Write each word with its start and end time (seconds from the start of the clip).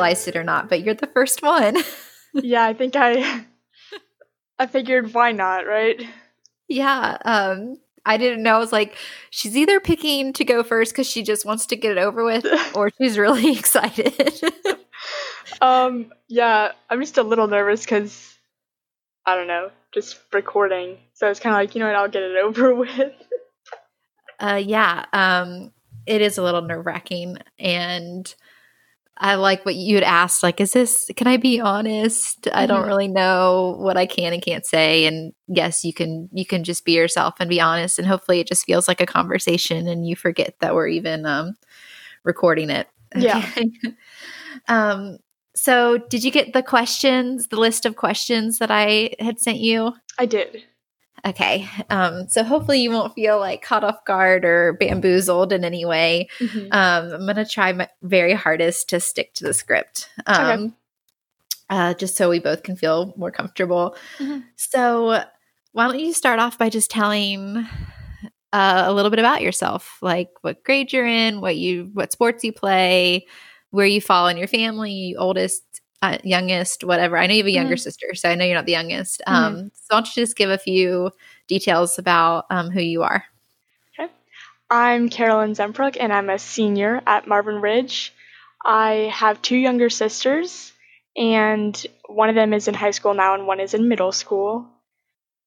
realized 0.00 0.28
it 0.28 0.36
or 0.36 0.44
not, 0.44 0.68
but 0.68 0.82
you're 0.82 0.94
the 0.94 1.06
first 1.08 1.42
one. 1.42 1.76
yeah, 2.34 2.64
I 2.64 2.72
think 2.72 2.96
I 2.96 3.44
I 4.58 4.66
figured 4.66 5.12
why 5.12 5.32
not, 5.32 5.66
right? 5.66 6.02
Yeah. 6.68 7.18
Um 7.24 7.76
I 8.06 8.16
didn't 8.16 8.42
know. 8.42 8.56
I 8.56 8.58
was 8.58 8.72
like, 8.72 8.96
she's 9.28 9.56
either 9.58 9.78
picking 9.78 10.32
to 10.32 10.44
go 10.44 10.62
first 10.62 10.92
because 10.92 11.06
she 11.06 11.22
just 11.22 11.44
wants 11.44 11.66
to 11.66 11.76
get 11.76 11.92
it 11.92 11.98
over 11.98 12.24
with, 12.24 12.46
or 12.74 12.90
she's 12.96 13.18
really 13.18 13.52
excited. 13.58 14.40
um, 15.60 16.10
yeah, 16.26 16.72
I'm 16.88 17.00
just 17.00 17.18
a 17.18 17.22
little 17.22 17.46
nervous 17.46 17.84
because 17.84 18.38
I 19.26 19.36
don't 19.36 19.48
know, 19.48 19.70
just 19.92 20.18
recording. 20.32 20.96
So 21.12 21.28
it's 21.28 21.40
kind 21.40 21.54
of 21.54 21.58
like, 21.58 21.74
you 21.74 21.80
know 21.80 21.88
what, 21.88 21.94
I'll 21.94 22.08
get 22.08 22.22
it 22.22 22.38
over 22.38 22.74
with. 22.74 23.12
uh, 24.38 24.62
yeah. 24.64 25.04
Um, 25.12 25.70
it 26.06 26.22
is 26.22 26.38
a 26.38 26.42
little 26.42 26.62
nerve 26.62 26.86
wracking, 26.86 27.36
and 27.58 28.34
I 29.22 29.34
like 29.34 29.66
what 29.66 29.74
you 29.74 29.96
had 29.96 30.04
asked. 30.04 30.42
Like, 30.42 30.62
is 30.62 30.72
this? 30.72 31.10
Can 31.14 31.26
I 31.26 31.36
be 31.36 31.60
honest? 31.60 32.48
I 32.54 32.64
don't 32.64 32.80
mm-hmm. 32.80 32.88
really 32.88 33.08
know 33.08 33.76
what 33.78 33.98
I 33.98 34.06
can 34.06 34.32
and 34.32 34.42
can't 34.42 34.64
say. 34.64 35.04
And 35.04 35.34
yes, 35.46 35.84
you 35.84 35.92
can. 35.92 36.30
You 36.32 36.46
can 36.46 36.64
just 36.64 36.86
be 36.86 36.92
yourself 36.92 37.34
and 37.38 37.48
be 37.48 37.60
honest. 37.60 37.98
And 37.98 38.08
hopefully, 38.08 38.40
it 38.40 38.48
just 38.48 38.64
feels 38.64 38.88
like 38.88 39.00
a 39.02 39.06
conversation, 39.06 39.86
and 39.86 40.08
you 40.08 40.16
forget 40.16 40.54
that 40.60 40.74
we're 40.74 40.88
even 40.88 41.26
um, 41.26 41.56
recording 42.24 42.70
it. 42.70 42.88
Yeah. 43.14 43.46
um. 44.68 45.18
So, 45.54 45.98
did 45.98 46.24
you 46.24 46.30
get 46.30 46.54
the 46.54 46.62
questions? 46.62 47.48
The 47.48 47.60
list 47.60 47.84
of 47.84 47.96
questions 47.96 48.58
that 48.58 48.70
I 48.70 49.14
had 49.20 49.38
sent 49.38 49.58
you. 49.58 49.92
I 50.18 50.24
did. 50.24 50.64
Okay. 51.26 51.68
Um, 51.90 52.28
so 52.28 52.42
hopefully 52.42 52.80
you 52.80 52.90
won't 52.90 53.14
feel 53.14 53.38
like 53.38 53.62
caught 53.62 53.84
off 53.84 54.04
guard 54.04 54.44
or 54.44 54.72
bamboozled 54.74 55.52
in 55.52 55.64
any 55.64 55.84
way. 55.84 56.28
Mm-hmm. 56.38 56.72
Um, 56.72 57.12
I'm 57.12 57.26
going 57.26 57.36
to 57.36 57.44
try 57.44 57.72
my 57.72 57.88
very 58.02 58.32
hardest 58.32 58.88
to 58.90 59.00
stick 59.00 59.34
to 59.34 59.44
the 59.44 59.52
script. 59.52 60.08
Um, 60.26 60.48
okay. 60.48 60.74
uh, 61.68 61.94
just 61.94 62.16
so 62.16 62.30
we 62.30 62.38
both 62.38 62.62
can 62.62 62.74
feel 62.74 63.12
more 63.16 63.30
comfortable. 63.30 63.96
Mm-hmm. 64.18 64.40
So 64.56 65.22
why 65.72 65.86
don't 65.86 66.00
you 66.00 66.12
start 66.14 66.38
off 66.38 66.56
by 66.56 66.70
just 66.70 66.90
telling 66.90 67.66
uh, 68.52 68.84
a 68.86 68.92
little 68.92 69.10
bit 69.10 69.20
about 69.20 69.42
yourself, 69.42 69.98
like 70.00 70.30
what 70.40 70.64
grade 70.64 70.92
you're 70.92 71.06
in, 71.06 71.40
what 71.40 71.56
you, 71.56 71.90
what 71.92 72.12
sports 72.12 72.42
you 72.44 72.52
play, 72.52 73.26
where 73.70 73.86
you 73.86 74.00
fall 74.00 74.26
in 74.26 74.36
your 74.36 74.48
family, 74.48 75.14
oldest, 75.16 75.62
uh, 76.02 76.18
youngest, 76.24 76.84
whatever. 76.84 77.18
I 77.18 77.26
know 77.26 77.34
you 77.34 77.42
have 77.42 77.46
a 77.46 77.50
younger 77.50 77.74
mm-hmm. 77.74 77.80
sister, 77.80 78.14
so 78.14 78.28
I 78.28 78.34
know 78.34 78.44
you're 78.44 78.54
not 78.54 78.66
the 78.66 78.72
youngest. 78.72 79.22
Mm-hmm. 79.26 79.44
Um, 79.44 79.70
so 79.74 79.94
why 79.94 79.96
don't 79.96 80.16
you 80.16 80.22
just 80.22 80.36
give 80.36 80.50
a 80.50 80.58
few 80.58 81.10
details 81.46 81.98
about 81.98 82.46
um, 82.50 82.70
who 82.70 82.80
you 82.80 83.02
are? 83.02 83.24
Okay. 83.98 84.10
I'm 84.70 85.08
Carolyn 85.08 85.52
Szempruch, 85.52 85.96
and 86.00 86.12
I'm 86.12 86.30
a 86.30 86.38
senior 86.38 87.02
at 87.06 87.28
Marvin 87.28 87.60
Ridge. 87.60 88.14
I 88.64 89.10
have 89.12 89.42
two 89.42 89.56
younger 89.56 89.90
sisters, 89.90 90.72
and 91.16 91.86
one 92.06 92.28
of 92.28 92.34
them 92.34 92.54
is 92.54 92.68
in 92.68 92.74
high 92.74 92.92
school 92.92 93.14
now, 93.14 93.34
and 93.34 93.46
one 93.46 93.60
is 93.60 93.74
in 93.74 93.88
middle 93.88 94.12
school. 94.12 94.66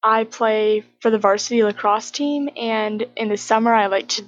I 0.03 0.25
play 0.25 0.83
for 0.99 1.09
the 1.09 1.17
varsity 1.17 1.63
lacrosse 1.63 2.11
team, 2.11 2.49
and 2.55 3.05
in 3.15 3.29
the 3.29 3.37
summer, 3.37 3.73
I 3.73 3.87
like 3.87 4.09
to 4.09 4.25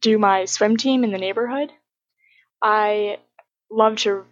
do 0.00 0.18
my 0.18 0.46
swim 0.46 0.76
team 0.76 1.04
in 1.04 1.10
the 1.10 1.18
neighborhood. 1.18 1.70
I 2.62 3.18
love 3.70 3.96
to 3.96 4.24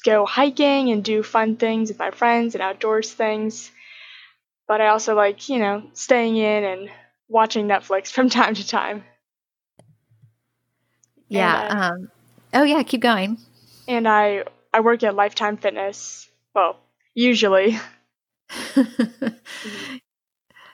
go 0.00 0.26
hiking 0.26 0.90
and 0.90 1.04
do 1.04 1.22
fun 1.22 1.56
things 1.56 1.88
with 1.88 1.98
my 1.98 2.10
friends 2.10 2.54
and 2.54 2.62
outdoors 2.62 3.12
things. 3.12 3.70
But 4.66 4.80
I 4.80 4.88
also 4.88 5.14
like, 5.14 5.48
you 5.48 5.58
know, 5.58 5.82
staying 5.94 6.36
in 6.36 6.64
and 6.64 6.90
watching 7.28 7.66
Netflix 7.66 8.08
from 8.08 8.28
time 8.30 8.54
to 8.54 8.66
time. 8.66 9.04
Yeah. 11.28 11.62
And, 11.62 11.78
uh, 11.78 11.82
um, 11.82 12.10
oh, 12.54 12.62
yeah. 12.64 12.82
Keep 12.82 13.02
going. 13.02 13.38
And 13.88 14.06
I 14.08 14.44
I 14.72 14.80
work 14.80 15.02
at 15.02 15.14
Lifetime 15.14 15.56
Fitness. 15.56 16.28
Well, 16.54 16.76
usually. 17.14 17.78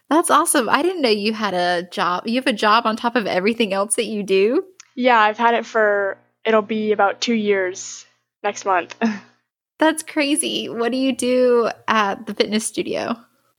That's 0.09 0.31
awesome. 0.31 0.69
I 0.69 0.83
didn't 0.83 1.03
know 1.03 1.09
you 1.09 1.33
had 1.33 1.55
a 1.55 1.89
job. 1.91 2.27
You 2.27 2.37
have 2.37 2.47
a 2.47 2.53
job 2.53 2.87
on 2.87 2.97
top 2.97 3.17
of 3.17 3.27
everything 3.27 3.73
else 3.73 3.97
that 3.97 4.05
you 4.05 4.23
do? 4.23 4.65
Yeah, 4.95 5.19
I've 5.19 5.39
had 5.39 5.55
it 5.55 5.67
for 5.67 6.17
it'll 6.45 6.63
be 6.63 6.93
about 6.93 7.21
2 7.21 7.35
years 7.35 8.07
next 8.43 8.65
month. 8.65 8.95
That's 9.79 10.03
crazy. 10.03 10.69
What 10.69 10.91
do 10.93 10.99
you 10.99 11.15
do 11.15 11.69
at 11.87 12.27
the 12.27 12.35
fitness 12.35 12.67
studio? 12.67 13.17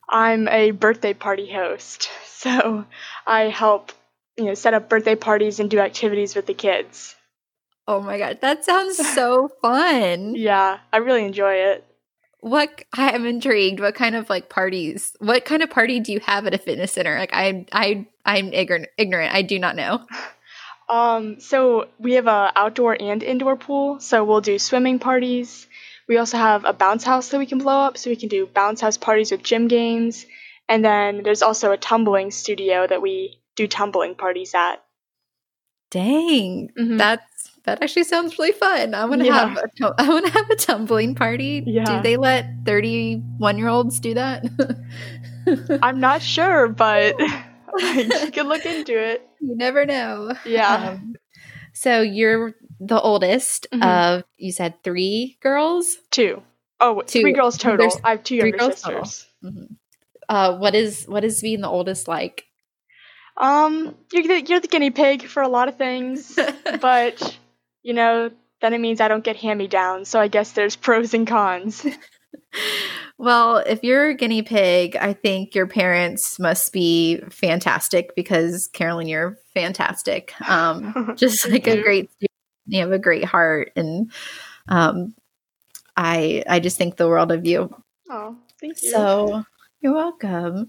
I'm 0.09 0.47
a 0.47 0.71
birthday 0.71 1.13
party 1.13 1.51
host. 1.51 2.09
So 2.37 2.85
I 3.25 3.49
help, 3.49 3.91
you 4.37 4.45
know, 4.45 4.53
set 4.53 4.75
up 4.75 4.89
birthday 4.89 5.15
parties 5.15 5.59
and 5.59 5.71
do 5.71 5.79
activities 5.79 6.35
with 6.35 6.45
the 6.45 6.53
kids. 6.53 7.15
Oh 7.87 7.99
my 7.99 8.19
god, 8.19 8.41
that 8.41 8.63
sounds 8.63 8.95
so 9.15 9.49
fun. 9.59 10.35
yeah, 10.35 10.77
I 10.93 10.97
really 10.97 11.25
enjoy 11.25 11.53
it. 11.53 11.83
What 12.41 12.83
I 12.95 13.09
am 13.09 13.25
intrigued. 13.25 13.79
What 13.79 13.95
kind 13.95 14.15
of 14.15 14.29
like 14.29 14.49
parties? 14.49 15.15
What 15.17 15.45
kind 15.45 15.63
of 15.63 15.71
party 15.71 15.99
do 15.99 16.11
you 16.11 16.19
have 16.19 16.45
at 16.45 16.53
a 16.53 16.59
fitness 16.59 16.91
center? 16.91 17.17
Like 17.17 17.31
I 17.33 17.65
I 17.73 18.05
I'm 18.23 18.53
ignorant. 18.53 18.89
Ignorant. 18.99 19.33
I 19.33 19.41
do 19.41 19.57
not 19.57 19.75
know. 19.75 20.05
Um, 20.89 21.39
so 21.39 21.87
we 21.99 22.13
have 22.13 22.27
a 22.27 22.51
outdoor 22.55 22.95
and 22.99 23.21
indoor 23.21 23.55
pool. 23.57 23.99
So 23.99 24.23
we'll 24.23 24.41
do 24.41 24.57
swimming 24.57 24.99
parties. 24.99 25.67
We 26.07 26.17
also 26.17 26.37
have 26.37 26.63
a 26.63 26.73
bounce 26.73 27.03
house 27.03 27.29
that 27.29 27.37
we 27.37 27.45
can 27.45 27.57
blow 27.57 27.79
up, 27.79 27.97
so 27.97 28.09
we 28.09 28.15
can 28.15 28.29
do 28.29 28.45
bounce 28.45 28.79
house 28.79 28.97
parties 28.97 29.31
with 29.31 29.43
gym 29.43 29.67
games. 29.67 30.25
And 30.69 30.83
then 30.83 31.23
there's 31.23 31.41
also 31.41 31.71
a 31.71 31.77
tumbling 31.77 32.31
studio 32.31 32.87
that 32.87 33.01
we 33.01 33.39
do 33.55 33.67
tumbling 33.67 34.15
parties 34.15 34.53
at. 34.55 34.83
Dang, 35.89 36.69
mm-hmm. 36.77 36.97
that's 36.97 37.51
that 37.63 37.83
actually 37.83 38.05
sounds 38.05 38.39
really 38.39 38.53
fun. 38.53 38.93
I 38.93 39.03
want 39.05 39.21
to 39.21 39.27
yeah. 39.27 39.49
have 39.49 39.57
a, 39.57 39.95
I 39.97 40.07
want 40.07 40.25
to 40.25 40.31
have 40.31 40.49
a 40.49 40.55
tumbling 40.55 41.15
party. 41.15 41.63
Yeah. 41.65 41.83
Do 41.83 42.01
they 42.01 42.15
let 42.15 42.45
31 42.65 43.57
year 43.57 43.67
olds 43.67 43.99
do 43.99 44.13
that? 44.13 44.45
I'm 45.81 45.99
not 45.99 46.21
sure, 46.21 46.69
but 46.69 47.19
you 47.79 48.31
can 48.31 48.47
look 48.47 48.65
into 48.65 48.97
it. 48.97 49.26
You 49.39 49.55
never 49.55 49.85
know. 49.85 50.33
Yeah. 50.45 50.91
Um, 50.91 51.15
so 51.73 52.01
you're 52.01 52.53
the 52.79 52.99
oldest 52.99 53.67
mm-hmm. 53.71 53.83
of 53.83 54.23
you 54.37 54.51
said 54.51 54.83
three 54.83 55.37
girls? 55.41 55.97
Two. 56.11 56.41
Oh, 56.79 57.01
two. 57.01 57.21
three 57.21 57.33
girls 57.33 57.57
total. 57.57 57.77
There's 57.77 57.97
I 58.03 58.11
have 58.11 58.23
two 58.23 58.35
younger 58.35 58.59
sisters. 58.59 59.27
Mm-hmm. 59.43 59.73
Uh, 60.29 60.57
what 60.57 60.75
is 60.75 61.05
what 61.05 61.23
is 61.23 61.41
being 61.41 61.61
the 61.61 61.69
oldest 61.69 62.07
like? 62.07 62.45
Um, 63.39 63.95
you're 64.11 64.23
the, 64.23 64.41
you're 64.41 64.59
the 64.59 64.67
guinea 64.67 64.89
pig 64.89 65.23
for 65.23 65.43
a 65.43 65.47
lot 65.47 65.67
of 65.67 65.77
things, 65.77 66.37
but 66.81 67.37
you 67.83 67.93
know 67.93 68.31
then 68.61 68.73
it 68.73 68.79
means 68.79 69.01
I 69.01 69.07
don't 69.07 69.23
get 69.23 69.35
hand 69.37 69.59
me 69.59 69.67
downs. 69.67 70.09
So 70.09 70.19
I 70.19 70.27
guess 70.27 70.51
there's 70.51 70.75
pros 70.75 71.13
and 71.13 71.27
cons. 71.27 71.85
Well, 73.19 73.57
if 73.57 73.83
you're 73.83 74.09
a 74.09 74.13
guinea 74.13 74.43
pig, 74.43 74.95
I 74.95 75.13
think 75.13 75.55
your 75.55 75.65
parents 75.65 76.37
must 76.37 76.71
be 76.71 77.19
fantastic 77.29 78.15
because 78.15 78.67
Carolyn, 78.67 79.07
you're 79.07 79.39
fantastic. 79.53 80.33
Um, 80.47 81.13
just 81.17 81.49
like 81.49 81.67
a 81.67 81.81
great 81.81 82.11
student. 82.11 82.31
You 82.67 82.81
have 82.81 82.91
a 82.91 82.99
great 82.99 83.23
heart, 83.23 83.71
and 83.75 84.11
um, 84.67 85.15
I 85.95 86.43
I 86.47 86.59
just 86.59 86.77
think 86.77 86.97
the 86.97 87.07
world 87.07 87.31
of 87.31 87.45
you. 87.45 87.73
Oh, 88.09 88.37
thank 88.59 88.81
you. 88.83 88.91
So 88.91 89.43
you're 89.81 89.95
welcome. 89.95 90.67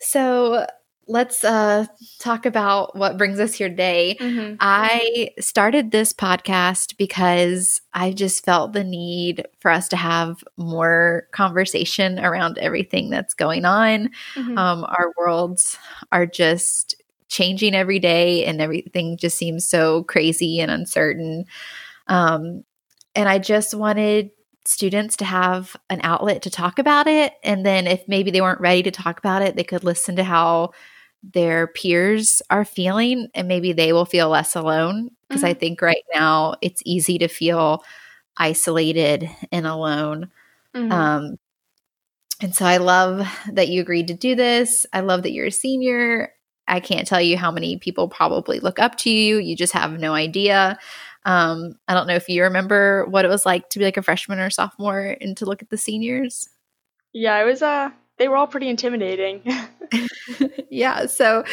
So 0.00 0.66
let's 1.06 1.44
uh, 1.44 1.86
talk 2.18 2.46
about 2.46 2.96
what 2.96 3.18
brings 3.18 3.40
us 3.40 3.54
here 3.54 3.68
today. 3.68 4.16
Mm-hmm. 4.20 4.56
I 4.60 5.30
started 5.40 5.90
this 5.90 6.12
podcast 6.12 6.96
because 6.96 7.80
I 7.92 8.12
just 8.12 8.44
felt 8.44 8.72
the 8.72 8.84
need 8.84 9.46
for 9.60 9.70
us 9.70 9.88
to 9.88 9.96
have 9.96 10.44
more 10.56 11.26
conversation 11.32 12.18
around 12.18 12.58
everything 12.58 13.10
that's 13.10 13.34
going 13.34 13.64
on. 13.64 14.10
Mm-hmm. 14.34 14.56
Um, 14.56 14.84
our 14.84 15.12
worlds 15.18 15.76
are 16.12 16.26
just 16.26 16.94
changing 17.28 17.74
every 17.74 17.98
day, 17.98 18.44
and 18.44 18.60
everything 18.60 19.16
just 19.16 19.38
seems 19.38 19.64
so 19.64 20.04
crazy 20.04 20.60
and 20.60 20.70
uncertain. 20.70 21.46
Um, 22.06 22.64
and 23.14 23.28
I 23.28 23.38
just 23.38 23.74
wanted 23.74 24.30
students 24.64 25.16
to 25.16 25.24
have 25.24 25.76
an 25.90 26.00
outlet 26.02 26.42
to 26.42 26.50
talk 26.50 26.78
about 26.78 27.06
it. 27.06 27.34
And 27.42 27.66
then 27.66 27.86
if 27.86 28.06
maybe 28.06 28.30
they 28.30 28.40
weren't 28.40 28.60
ready 28.60 28.82
to 28.84 28.90
talk 28.90 29.18
about 29.18 29.42
it, 29.42 29.56
they 29.56 29.64
could 29.64 29.84
listen 29.84 30.16
to 30.16 30.24
how 30.24 30.70
their 31.22 31.68
peers 31.68 32.42
are 32.50 32.64
feeling 32.64 33.28
and 33.34 33.46
maybe 33.46 33.72
they 33.72 33.92
will 33.92 34.04
feel 34.04 34.28
less 34.28 34.56
alone 34.56 35.10
because 35.28 35.42
mm-hmm. 35.42 35.50
I 35.50 35.54
think 35.54 35.82
right 35.82 36.04
now 36.14 36.54
it's 36.60 36.82
easy 36.84 37.18
to 37.18 37.28
feel 37.28 37.84
isolated 38.36 39.28
and 39.52 39.66
alone. 39.66 40.30
Mm-hmm. 40.74 40.92
Um, 40.92 41.36
and 42.40 42.54
so 42.54 42.64
I 42.66 42.78
love 42.78 43.26
that 43.52 43.68
you 43.68 43.80
agreed 43.80 44.08
to 44.08 44.14
do 44.14 44.34
this. 44.34 44.84
I 44.92 45.00
love 45.00 45.22
that 45.22 45.32
you're 45.32 45.46
a 45.46 45.52
senior. 45.52 46.32
I 46.66 46.80
can't 46.80 47.06
tell 47.06 47.20
you 47.20 47.36
how 47.36 47.52
many 47.52 47.78
people 47.78 48.08
probably 48.08 48.58
look 48.58 48.78
up 48.78 48.96
to 48.98 49.10
you. 49.10 49.38
You 49.38 49.54
just 49.54 49.72
have 49.74 50.00
no 50.00 50.14
idea. 50.14 50.78
Um, 51.24 51.74
I 51.88 51.94
don't 51.94 52.06
know 52.06 52.14
if 52.16 52.28
you 52.28 52.42
remember 52.44 53.06
what 53.06 53.24
it 53.24 53.28
was 53.28 53.46
like 53.46 53.68
to 53.70 53.78
be 53.78 53.84
like 53.84 53.96
a 53.96 54.02
freshman 54.02 54.38
or 54.40 54.50
sophomore 54.50 55.16
and 55.20 55.36
to 55.36 55.46
look 55.46 55.62
at 55.62 55.70
the 55.70 55.78
seniors. 55.78 56.48
Yeah, 57.12 57.40
it 57.40 57.44
was 57.44 57.62
uh 57.62 57.90
they 58.18 58.28
were 58.28 58.36
all 58.36 58.46
pretty 58.46 58.68
intimidating. 58.68 59.42
yeah, 60.70 61.06
so 61.06 61.44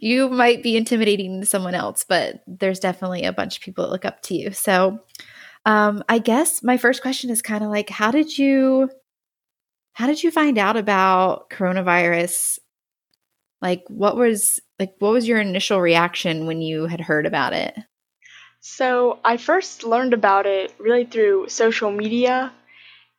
you 0.00 0.28
might 0.28 0.62
be 0.62 0.76
intimidating 0.76 1.40
to 1.40 1.46
someone 1.46 1.74
else, 1.74 2.04
but 2.08 2.42
there's 2.46 2.80
definitely 2.80 3.24
a 3.24 3.32
bunch 3.32 3.56
of 3.56 3.62
people 3.62 3.84
that 3.84 3.90
look 3.90 4.04
up 4.04 4.22
to 4.22 4.34
you. 4.34 4.52
So 4.52 5.00
Um, 5.66 6.04
I 6.08 6.18
guess 6.20 6.62
my 6.62 6.78
first 6.78 7.02
question 7.02 7.30
is 7.30 7.42
kind 7.42 7.64
of 7.64 7.70
like, 7.70 7.90
how 7.90 8.10
did 8.12 8.38
you, 8.38 8.90
how 9.92 10.06
did 10.06 10.22
you 10.22 10.30
find 10.30 10.58
out 10.58 10.76
about 10.76 11.50
coronavirus? 11.50 12.58
Like, 13.60 13.84
what 13.88 14.16
was 14.16 14.60
like, 14.78 14.94
what 15.00 15.12
was 15.12 15.26
your 15.28 15.40
initial 15.40 15.80
reaction 15.80 16.46
when 16.46 16.60
you 16.62 16.86
had 16.86 17.00
heard 17.00 17.26
about 17.26 17.52
it? 17.52 17.76
So 18.60 19.18
I 19.24 19.36
first 19.36 19.84
learned 19.84 20.14
about 20.14 20.46
it 20.46 20.72
really 20.78 21.04
through 21.04 21.48
social 21.48 21.90
media, 21.90 22.52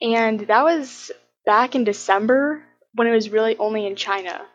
and 0.02 0.40
that 0.42 0.64
was 0.64 1.12
back 1.46 1.76
in 1.76 1.84
December 1.84 2.64
when 2.94 3.08
it 3.08 3.14
was 3.14 3.30
really 3.30 3.58
only 3.58 3.86
in 3.86 3.96
China. 3.96 4.46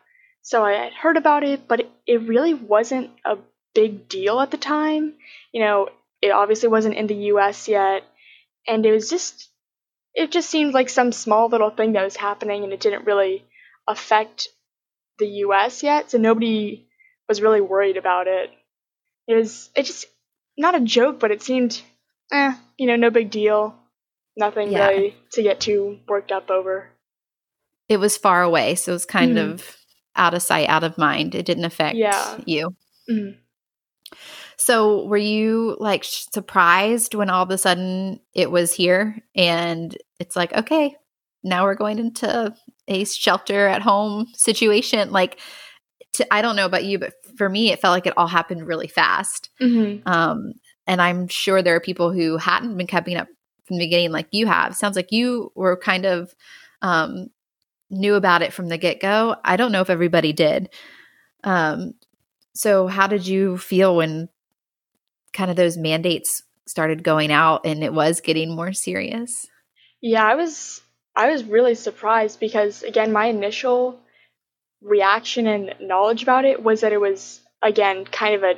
So 0.41 0.63
I 0.63 0.73
had 0.73 0.93
heard 0.93 1.17
about 1.17 1.43
it, 1.43 1.67
but 1.67 1.87
it 2.07 2.21
really 2.21 2.53
wasn't 2.53 3.11
a 3.25 3.37
big 3.73 4.07
deal 4.09 4.39
at 4.39 4.51
the 4.51 4.57
time. 4.57 5.15
You 5.51 5.61
know, 5.61 5.89
it 6.21 6.31
obviously 6.31 6.69
wasn't 6.69 6.95
in 6.97 7.07
the 7.07 7.25
US 7.33 7.67
yet, 7.67 8.03
and 8.67 8.85
it 8.85 8.91
was 8.91 9.09
just 9.09 9.49
it 10.15 10.31
just 10.31 10.49
seemed 10.49 10.73
like 10.73 10.89
some 10.89 11.11
small 11.11 11.49
little 11.49 11.71
thing 11.71 11.93
that 11.93 12.03
was 12.03 12.15
happening 12.17 12.63
and 12.63 12.73
it 12.73 12.79
didn't 12.79 13.05
really 13.05 13.45
affect 13.87 14.49
the 15.19 15.27
US 15.45 15.83
yet, 15.83 16.11
so 16.11 16.17
nobody 16.17 16.87
was 17.29 17.41
really 17.41 17.61
worried 17.61 17.97
about 17.97 18.27
it. 18.27 18.51
It 19.27 19.35
was 19.35 19.69
it 19.75 19.83
just 19.83 20.07
not 20.57 20.75
a 20.75 20.81
joke, 20.81 21.19
but 21.19 21.31
it 21.31 21.41
seemed 21.41 21.81
eh, 22.31 22.53
you 22.77 22.87
know, 22.87 22.95
no 22.95 23.09
big 23.09 23.29
deal. 23.29 23.75
Nothing 24.37 24.71
yeah. 24.71 24.89
really 24.89 25.15
to 25.31 25.43
get 25.43 25.59
too 25.59 25.99
worked 26.07 26.31
up 26.31 26.49
over. 26.49 26.89
It 27.87 27.97
was 27.97 28.17
far 28.17 28.43
away, 28.43 28.75
so 28.75 28.91
it 28.91 28.95
was 28.95 29.05
kind 29.05 29.37
mm-hmm. 29.37 29.51
of 29.53 29.77
out 30.15 30.33
of 30.33 30.41
sight, 30.41 30.69
out 30.69 30.83
of 30.83 30.97
mind. 30.97 31.35
It 31.35 31.45
didn't 31.45 31.65
affect 31.65 31.95
yeah. 31.95 32.37
you. 32.45 32.75
Mm-hmm. 33.09 33.39
So, 34.57 35.05
were 35.05 35.17
you 35.17 35.77
like 35.79 36.03
surprised 36.03 37.13
when 37.13 37.29
all 37.29 37.43
of 37.43 37.51
a 37.51 37.57
sudden 37.57 38.19
it 38.33 38.49
was 38.49 38.73
here 38.73 39.21
and 39.35 39.95
it's 40.19 40.35
like, 40.35 40.53
okay, 40.53 40.95
now 41.43 41.65
we're 41.65 41.75
going 41.75 41.99
into 41.99 42.53
a 42.87 43.05
shelter 43.05 43.67
at 43.67 43.81
home 43.81 44.27
situation? 44.33 45.11
Like, 45.11 45.39
to, 46.13 46.33
I 46.33 46.41
don't 46.41 46.55
know 46.55 46.65
about 46.65 46.85
you, 46.85 46.99
but 46.99 47.13
for 47.37 47.49
me, 47.49 47.71
it 47.71 47.79
felt 47.79 47.93
like 47.93 48.07
it 48.07 48.17
all 48.17 48.27
happened 48.27 48.67
really 48.67 48.87
fast. 48.87 49.49
Mm-hmm. 49.61 50.07
Um, 50.07 50.53
and 50.87 51.01
I'm 51.01 51.27
sure 51.27 51.61
there 51.61 51.75
are 51.75 51.81
people 51.81 52.11
who 52.11 52.37
hadn't 52.37 52.77
been 52.77 52.87
keeping 52.87 53.17
up 53.17 53.27
from 53.65 53.77
the 53.77 53.85
beginning 53.85 54.11
like 54.11 54.27
you 54.31 54.47
have. 54.47 54.75
Sounds 54.75 54.95
like 54.95 55.11
you 55.11 55.51
were 55.55 55.77
kind 55.77 56.05
of 56.05 56.33
um, 56.81 57.27
knew 57.89 58.15
about 58.15 58.41
it 58.41 58.53
from 58.53 58.69
the 58.69 58.77
get 58.77 58.99
go. 58.99 59.35
I 59.43 59.57
don't 59.57 59.71
know 59.71 59.81
if 59.81 59.89
everybody 59.89 60.33
did. 60.33 60.69
Um, 61.43 61.93
so, 62.53 62.87
how 62.87 63.07
did 63.07 63.27
you 63.27 63.57
feel 63.57 63.95
when 63.95 64.29
kind 65.33 65.51
of 65.51 65.57
those 65.57 65.77
mandates 65.77 66.43
started 66.67 67.03
going 67.03 67.31
out 67.31 67.65
and 67.65 67.83
it 67.83 67.93
was 67.93 68.21
getting 68.21 68.55
more 68.55 68.73
serious? 68.73 69.47
Yeah, 70.01 70.25
I 70.25 70.35
was 70.35 70.81
I 71.15 71.31
was 71.31 71.43
really 71.43 71.75
surprised 71.75 72.39
because 72.39 72.83
again, 72.83 73.11
my 73.11 73.25
initial 73.25 73.99
reaction 74.85 75.47
and 75.47 75.75
knowledge 75.81 76.23
about 76.23 76.45
it 76.45 76.63
was 76.63 76.81
that 76.81 76.93
it 76.93 77.01
was 77.01 77.41
again 77.61 78.05
kind 78.05 78.35
of 78.35 78.43
a 78.43 78.53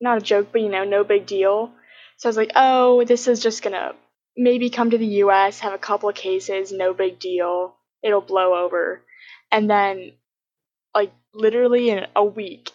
not 0.00 0.18
a 0.18 0.22
joke, 0.22 0.48
but 0.52 0.60
you 0.60 0.68
know, 0.68 0.84
no 0.84 1.04
big 1.04 1.26
deal. 1.26 1.72
So 2.18 2.28
I 2.28 2.30
was 2.30 2.36
like, 2.36 2.52
"Oh, 2.54 3.04
this 3.04 3.28
is 3.28 3.40
just 3.40 3.62
to 3.62 3.94
maybe 4.36 4.70
come 4.70 4.90
to 4.90 4.98
the 4.98 5.22
US, 5.24 5.60
have 5.60 5.72
a 5.72 5.78
couple 5.78 6.08
of 6.08 6.14
cases, 6.14 6.72
no 6.72 6.92
big 6.92 7.18
deal. 7.18 7.76
It'll 8.02 8.20
blow 8.20 8.54
over." 8.64 9.02
And 9.50 9.70
then 9.70 10.12
like 10.94 11.12
literally 11.34 11.90
in 11.90 12.06
a 12.14 12.24
week, 12.24 12.70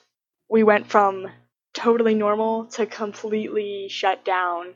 we 0.50 0.64
went 0.64 0.90
from 0.90 1.28
totally 1.74 2.16
normal 2.16 2.66
to 2.66 2.86
completely 2.86 3.88
shut 3.90 4.26
down. 4.26 4.74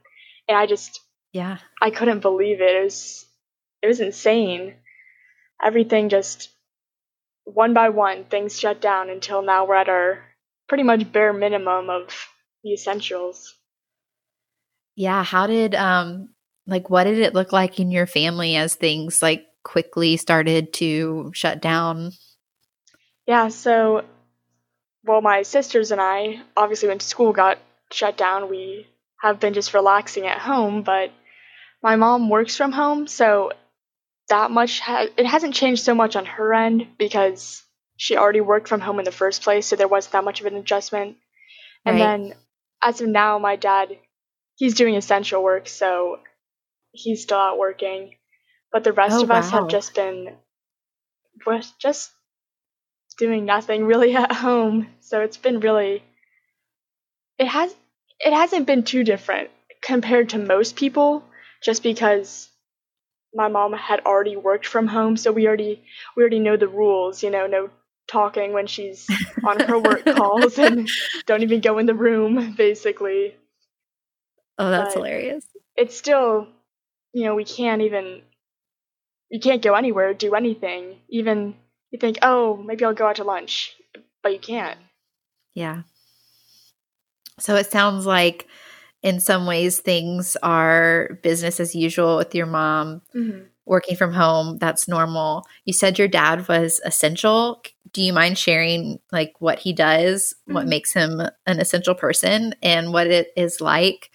And 0.48 0.58
I 0.58 0.66
just 0.68 1.02
yeah, 1.34 1.58
I 1.82 1.90
couldn't 1.92 2.20
believe 2.20 2.62
it. 2.62 2.76
It 2.76 2.84
was 2.84 3.26
it 3.82 3.88
was 3.88 4.00
insane. 4.00 4.76
Everything 5.64 6.10
just 6.10 6.51
one 7.54 7.74
by 7.74 7.90
one 7.90 8.26
things 8.26 8.60
shut 8.60 8.82
down 8.82 9.10
until 9.10 9.42
now 9.42 9.66
we're 9.66 9.76
at 9.76 9.90
our 9.90 10.24
pretty 10.68 10.84
much 10.84 11.12
bare 11.12 11.34
minimum 11.34 11.90
of 11.90 12.28
the 12.64 12.74
essentials. 12.74 13.56
Yeah, 14.96 15.24
how 15.24 15.48
did 15.48 15.76
um 15.76 16.30
like 16.68 16.90
what 16.90 17.06
did 17.06 17.20
it 17.20 17.34
look 17.34 17.52
like 17.52 17.80
in 17.80 17.92
your 17.92 18.08
family 18.08 18.56
as 18.56 18.76
things 18.76 19.22
like 19.22 19.46
quickly 19.64 20.18
started 20.18 20.74
to 20.74 21.32
shut 21.34 21.62
down? 21.62 22.12
Yeah, 23.28 23.50
so 23.50 24.04
well, 25.04 25.22
my 25.22 25.42
sisters 25.42 25.92
and 25.92 26.00
I, 26.00 26.42
obviously, 26.56 26.90
when 26.90 27.00
school 27.00 27.34
got 27.34 27.58
shut 27.92 28.18
down, 28.18 28.50
we 28.50 28.88
have 29.22 29.40
been 29.40 29.54
just 29.54 29.74
relaxing 29.74 30.28
at 30.28 30.38
home, 30.38 30.84
but 30.84 31.12
my 31.82 31.96
mom 31.96 32.30
works 32.30 32.56
from 32.56 32.72
home, 32.72 33.08
so 33.08 33.52
that 34.32 34.50
much 34.50 34.80
ha- 34.80 35.08
it 35.18 35.26
hasn't 35.26 35.54
changed 35.54 35.84
so 35.84 35.94
much 35.94 36.16
on 36.16 36.26
her 36.26 36.54
end 36.54 36.88
because 36.98 37.64
she 37.98 38.16
already 38.16 38.42
worked 38.42 38.70
from 38.70 38.80
home 38.80 38.98
in 38.98 39.06
the 39.06 39.12
first 39.12 39.44
place, 39.44 39.68
so 39.68 39.76
there 39.76 39.90
wasn't 39.90 40.14
that 40.14 40.24
much 40.24 40.40
of 40.40 40.48
an 40.48 40.56
adjustment. 40.56 41.18
And 41.86 42.00
right. 42.00 42.00
then 42.00 42.34
as 42.82 43.02
of 43.02 43.08
now, 43.08 43.38
my 43.40 43.58
dad, 43.58 43.98
he's 44.56 44.76
doing 44.76 44.96
essential 44.96 45.44
work, 45.44 45.68
so 45.68 46.20
he's 46.92 47.22
still 47.22 47.38
out 47.38 47.60
working. 47.60 48.16
But 48.72 48.86
the 48.86 48.94
rest 48.94 49.18
oh, 49.18 49.24
of 49.24 49.30
wow. 49.30 49.40
us 49.40 49.50
have 49.52 49.68
just 49.68 49.94
been 49.96 50.36
we're 51.46 51.62
just 51.80 52.12
doing 53.18 53.46
nothing 53.46 53.84
really 53.86 54.16
at 54.24 54.32
home. 54.32 54.88
So 55.02 55.20
it's 55.22 55.38
been 55.38 55.60
really 55.60 56.04
it 57.38 57.48
has 57.48 57.76
it 58.20 58.34
hasn't 58.34 58.66
been 58.66 58.84
too 58.84 59.04
different 59.04 59.50
compared 59.82 60.30
to 60.30 60.38
most 60.38 60.76
people 60.76 61.24
just 61.62 61.84
because 61.84 62.51
my 63.34 63.48
mom 63.48 63.74
had 63.74 64.02
already 64.02 64.36
worked 64.36 64.66
from 64.66 64.88
home 64.88 65.18
so 65.18 65.32
we 65.32 65.48
already 65.48 65.84
we 66.16 66.24
already 66.24 66.40
know 66.40 66.58
the 66.58 66.68
rules, 66.68 67.24
you 67.24 67.30
know, 67.30 67.48
no 67.48 67.70
talking 68.08 68.52
when 68.52 68.68
she's 68.68 69.08
on 69.46 69.60
her 69.60 69.80
work 69.80 70.06
calls 70.16 70.58
and 70.58 70.90
don't 71.26 71.44
even 71.44 71.62
go 71.62 71.78
in 71.78 71.86
the 71.86 71.94
room 71.94 72.54
basically. 72.58 73.36
Oh, 74.58 74.70
that's 74.70 74.94
but 74.94 75.00
hilarious. 75.00 75.46
It's 75.76 75.98
still, 75.98 76.48
you 77.14 77.24
know, 77.24 77.36
we 77.36 77.46
can't 77.46 77.82
even 77.82 78.22
you 79.30 79.40
can't 79.40 79.62
go 79.62 79.76
anywhere, 79.76 80.14
do 80.14 80.36
anything. 80.36 80.98
Even 81.10 81.56
you 81.90 82.00
think, 82.00 82.20
oh, 82.22 82.58
maybe 82.58 82.84
I'll 82.84 82.94
go 82.94 83.08
out 83.08 83.16
to 83.16 83.24
lunch, 83.24 83.76
but 84.22 84.34
you 84.34 84.40
can't. 84.40 84.78
Yeah. 85.56 85.84
So 87.40 87.56
it 87.56 87.72
sounds 87.72 88.06
like 88.06 88.48
in 89.04 89.20
some 89.20 89.46
ways 89.46 89.80
things 89.80 90.38
are 90.44 91.20
business 91.24 91.60
as 91.60 91.76
usual 91.76 92.18
with 92.18 92.36
your 92.36 92.46
mom 92.46 93.02
mm-hmm. 93.16 93.42
working 93.66 93.96
from 93.96 94.14
home. 94.14 94.58
That's 94.58 94.88
normal. 94.88 95.46
You 95.66 95.74
said 95.74 95.98
your 95.98 96.08
dad 96.08 96.48
was 96.48 96.80
essential. 96.86 97.64
Do 97.94 98.02
you 98.02 98.14
mind 98.14 98.38
sharing 98.38 99.00
like 99.12 99.34
what 99.40 99.60
he 99.60 99.74
does, 99.74 100.34
mm-hmm. 100.34 100.54
what 100.54 100.68
makes 100.68 100.94
him 100.94 101.20
an 101.46 101.60
essential 101.60 101.96
person, 101.96 102.56
and 102.62 102.94
what 102.94 103.08
it 103.08 103.32
is 103.36 103.60
like 103.60 104.12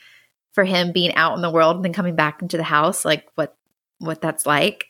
for 0.52 0.64
him 0.64 0.92
being 0.92 1.14
out 1.14 1.34
in 1.36 1.42
the 1.42 1.50
world 1.50 1.76
and 1.76 1.84
then 1.84 1.92
coming 1.92 2.14
back 2.14 2.40
into 2.40 2.56
the 2.56 2.62
house? 2.62 3.04
Like 3.04 3.26
what 3.34 3.56
what 3.98 4.20
that's 4.20 4.46
like? 4.46 4.86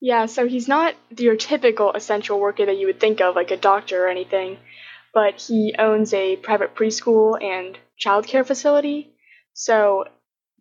Yeah, 0.00 0.26
so 0.26 0.46
he's 0.46 0.68
not 0.68 0.94
your 1.16 1.36
typical 1.36 1.92
essential 1.92 2.38
worker 2.38 2.66
that 2.66 2.78
you 2.78 2.86
would 2.86 3.00
think 3.00 3.20
of, 3.20 3.34
like 3.34 3.50
a 3.50 3.56
doctor 3.56 4.04
or 4.04 4.08
anything, 4.08 4.58
but 5.12 5.40
he 5.40 5.74
owns 5.76 6.14
a 6.14 6.36
private 6.36 6.76
preschool 6.76 7.42
and 7.42 7.76
childcare 8.00 8.46
facility. 8.46 9.12
So 9.60 10.04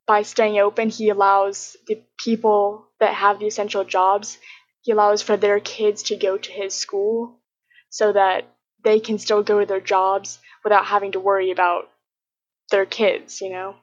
by 0.08 0.24
staying 0.24 0.58
open, 0.58 0.89
he 0.89 1.10
allows 1.10 1.77
the 1.86 2.01
people 2.18 2.88
that 3.00 3.13
have 3.13 3.38
the 3.38 3.46
essential 3.46 3.84
jobs, 3.84 4.39
he 4.82 4.92
allows 4.92 5.22
for 5.22 5.38
their 5.38 5.60
kids 5.60 6.01
to 6.04 6.16
go 6.16 6.36
to 6.36 6.51
his 6.51 6.74
school 6.74 7.39
so 7.92 8.12
that 8.12 8.51
they 8.84 9.00
can 9.00 9.20
still 9.20 9.44
go 9.44 9.60
to 9.60 9.68
their 9.68 9.80
jobs 9.80 10.39
without 10.63 10.86
having 10.86 11.12
to 11.12 11.20
worry 11.20 11.51
about 11.51 11.84
their 12.72 12.88
kids, 12.88 13.39
you 13.39 13.51
know? 13.51 13.75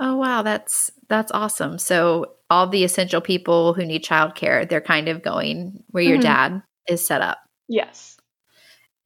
Oh 0.00 0.16
wow, 0.16 0.42
that's 0.42 0.90
that's 1.08 1.30
awesome. 1.30 1.78
So 1.78 2.32
all 2.48 2.66
the 2.66 2.82
essential 2.82 3.20
people 3.20 3.72
who 3.72 3.86
need 3.86 4.02
childcare, 4.02 4.68
they're 4.68 4.80
kind 4.80 5.08
of 5.08 5.22
going 5.22 5.84
where 5.90 6.02
your 6.02 6.16
mm-hmm. 6.16 6.22
dad 6.22 6.62
is 6.88 7.06
set 7.06 7.20
up. 7.20 7.38
Yes. 7.68 8.16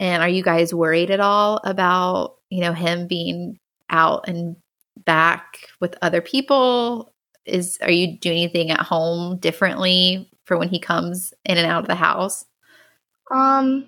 And 0.01 0.23
are 0.23 0.29
you 0.29 0.43
guys 0.43 0.73
worried 0.73 1.11
at 1.11 1.21
all 1.21 1.61
about, 1.65 2.37
you 2.49 2.63
know, 2.63 2.73
him 2.73 3.09
being 3.09 3.59
out 3.91 4.27
and 4.27 4.57
back 4.97 5.69
with 5.81 5.97
other 6.03 6.21
people? 6.21 7.13
Is 7.45 7.79
are 7.83 7.91
you 7.91 8.19
doing 8.19 8.39
anything 8.39 8.71
at 8.71 8.81
home 8.81 9.39
differently 9.39 10.31
for 10.45 10.57
when 10.57 10.69
he 10.69 10.79
comes 10.79 11.35
in 11.45 11.59
and 11.59 11.67
out 11.67 11.83
of 11.83 11.89
the 11.89 11.95
house? 11.95 12.45
Um 13.31 13.87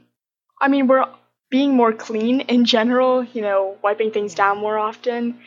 I 0.60 0.68
mean, 0.68 0.86
we're 0.86 1.06
being 1.50 1.74
more 1.74 1.92
clean 1.92 2.40
in 2.40 2.64
general, 2.64 3.22
you 3.24 3.42
know, 3.42 3.76
wiping 3.82 4.10
things 4.10 4.34
down 4.34 4.58
more 4.58 4.78
often. 4.78 5.38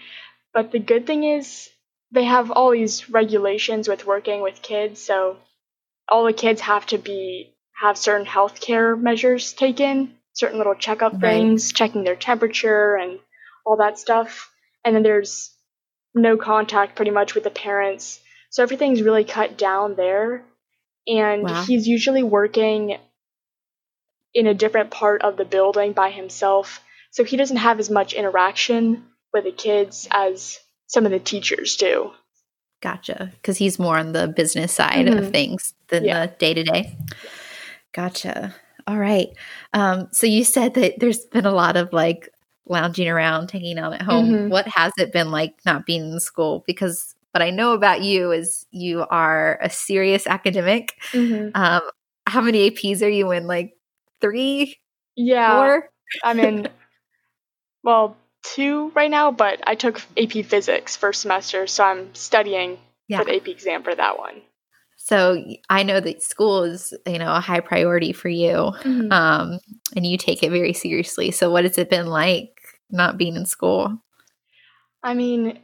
But 0.54 0.72
the 0.72 0.80
good 0.80 1.06
thing 1.06 1.24
is 1.24 1.70
they 2.12 2.24
have 2.24 2.52
all 2.52 2.72
these 2.72 3.10
regulations 3.10 3.88
with 3.88 4.06
working 4.06 4.42
with 4.42 4.62
kids, 4.62 5.02
so 5.02 5.38
all 6.08 6.26
the 6.26 6.34
kids 6.34 6.62
have 6.62 6.86
to 6.88 6.98
be 6.98 7.54
have 7.80 7.98
certain 7.98 8.26
health 8.26 8.60
care 8.60 8.96
measures 8.96 9.54
taken, 9.54 10.16
certain 10.34 10.58
little 10.58 10.76
checkup 10.76 11.14
right. 11.14 11.22
things, 11.22 11.72
checking 11.72 12.04
their 12.04 12.16
temperature 12.16 12.96
and 12.96 13.20
all 13.66 13.78
that 13.78 14.00
stuff. 14.00 14.52
And 14.84 14.96
then 14.96 15.04
there's 15.04 15.54
no 16.16 16.38
contact 16.38 16.96
pretty 16.96 17.12
much 17.12 17.36
with 17.36 17.44
the 17.44 17.50
parents. 17.50 18.20
So 18.50 18.64
everything's 18.64 19.02
really 19.02 19.24
cut 19.24 19.58
down 19.58 19.96
there. 19.96 20.44
And 21.08 21.44
wow. 21.44 21.64
he's 21.64 21.88
usually 21.88 22.24
working 22.24 22.98
in 24.34 24.48
a 24.48 24.54
different 24.54 24.92
part 24.92 25.22
of 25.22 25.38
the 25.38 25.46
building 25.46 25.94
by 25.94 26.12
himself. 26.12 26.82
So 27.12 27.24
he 27.24 27.38
doesn't 27.38 27.58
have 27.58 27.80
as 27.80 27.90
much 27.90 28.14
interaction 28.14 29.06
with 29.34 29.44
the 29.44 29.52
kids 29.52 30.08
as 30.12 30.60
some 30.88 31.06
of 31.06 31.12
the 31.12 31.20
teachers 31.20 31.76
do. 31.78 32.12
Gotcha. 32.82 33.32
Because 33.36 33.58
he's 33.58 33.80
more 33.80 33.98
on 33.98 34.14
the 34.14 34.28
business 34.28 34.74
side 34.74 35.08
mm-hmm. 35.08 35.20
of 35.20 35.32
things 35.32 35.74
than 35.90 36.06
yeah. 36.06 36.26
the 36.26 36.34
day 36.34 36.54
to 36.54 36.64
day. 36.64 36.96
Gotcha. 37.94 38.56
All 38.88 38.98
right. 38.98 39.30
Um, 39.74 40.08
so 40.12 40.26
you 40.26 40.44
said 40.44 40.76
that 40.76 41.00
there's 41.00 41.26
been 41.26 41.46
a 41.46 41.52
lot 41.52 41.76
of 41.76 41.92
like 41.94 42.30
lounging 42.70 43.10
around, 43.10 43.52
hanging 43.52 43.78
out 43.78 43.94
at 43.94 44.02
home. 44.02 44.30
Mm-hmm. 44.30 44.50
What 44.50 44.68
has 44.68 44.94
it 44.98 45.12
been 45.12 45.32
like 45.32 45.56
not 45.66 45.86
being 45.86 46.14
in 46.14 46.20
school? 46.20 46.64
Because 46.66 47.16
what 47.32 47.42
I 47.42 47.50
know 47.50 47.74
about 47.74 48.02
you 48.02 48.32
is 48.32 48.66
you 48.72 49.06
are 49.10 49.60
a 49.62 49.70
serious 49.70 50.26
academic. 50.28 50.96
Mm-hmm. 51.12 51.50
Um, 51.56 51.82
how 52.26 52.42
many 52.42 52.70
APs 52.70 53.02
are 53.02 53.10
you 53.10 53.32
in? 53.32 53.48
Like 53.48 53.76
three? 54.22 54.78
Yeah. 55.16 55.56
Four? 55.56 55.90
I'm 56.24 56.40
in, 56.40 56.70
well, 57.84 58.16
two 58.44 58.92
right 58.96 59.12
now, 59.12 59.32
but 59.32 59.60
I 59.68 59.76
took 59.76 60.02
AP 60.18 60.46
Physics 60.46 60.96
first 60.96 61.22
semester, 61.22 61.68
so 61.68 61.84
I'm 61.84 62.14
studying 62.16 62.78
yeah. 63.08 63.20
for 63.20 63.26
the 63.26 63.36
AP 63.36 63.48
exam 63.48 63.84
for 63.84 63.94
that 63.94 64.18
one. 64.18 64.42
So 64.98 65.44
I 65.70 65.84
know 65.84 66.00
that 66.00 66.22
school 66.22 66.64
is, 66.64 66.94
you 67.08 67.18
know, 67.18 67.34
a 67.34 67.40
high 67.40 67.62
priority 67.62 68.12
for 68.12 68.30
you, 68.30 68.54
mm-hmm. 68.54 69.12
um, 69.12 69.60
and 69.96 70.06
you 70.06 70.18
take 70.18 70.44
it 70.44 70.52
very 70.52 70.74
seriously. 70.74 71.32
So 71.32 71.50
what 71.50 71.64
has 71.64 71.78
it 71.78 71.90
been 71.90 72.08
like 72.08 72.59
not 72.90 73.18
being 73.18 73.36
in 73.36 73.46
school? 73.46 74.00
I 75.04 75.14
mean, 75.14 75.60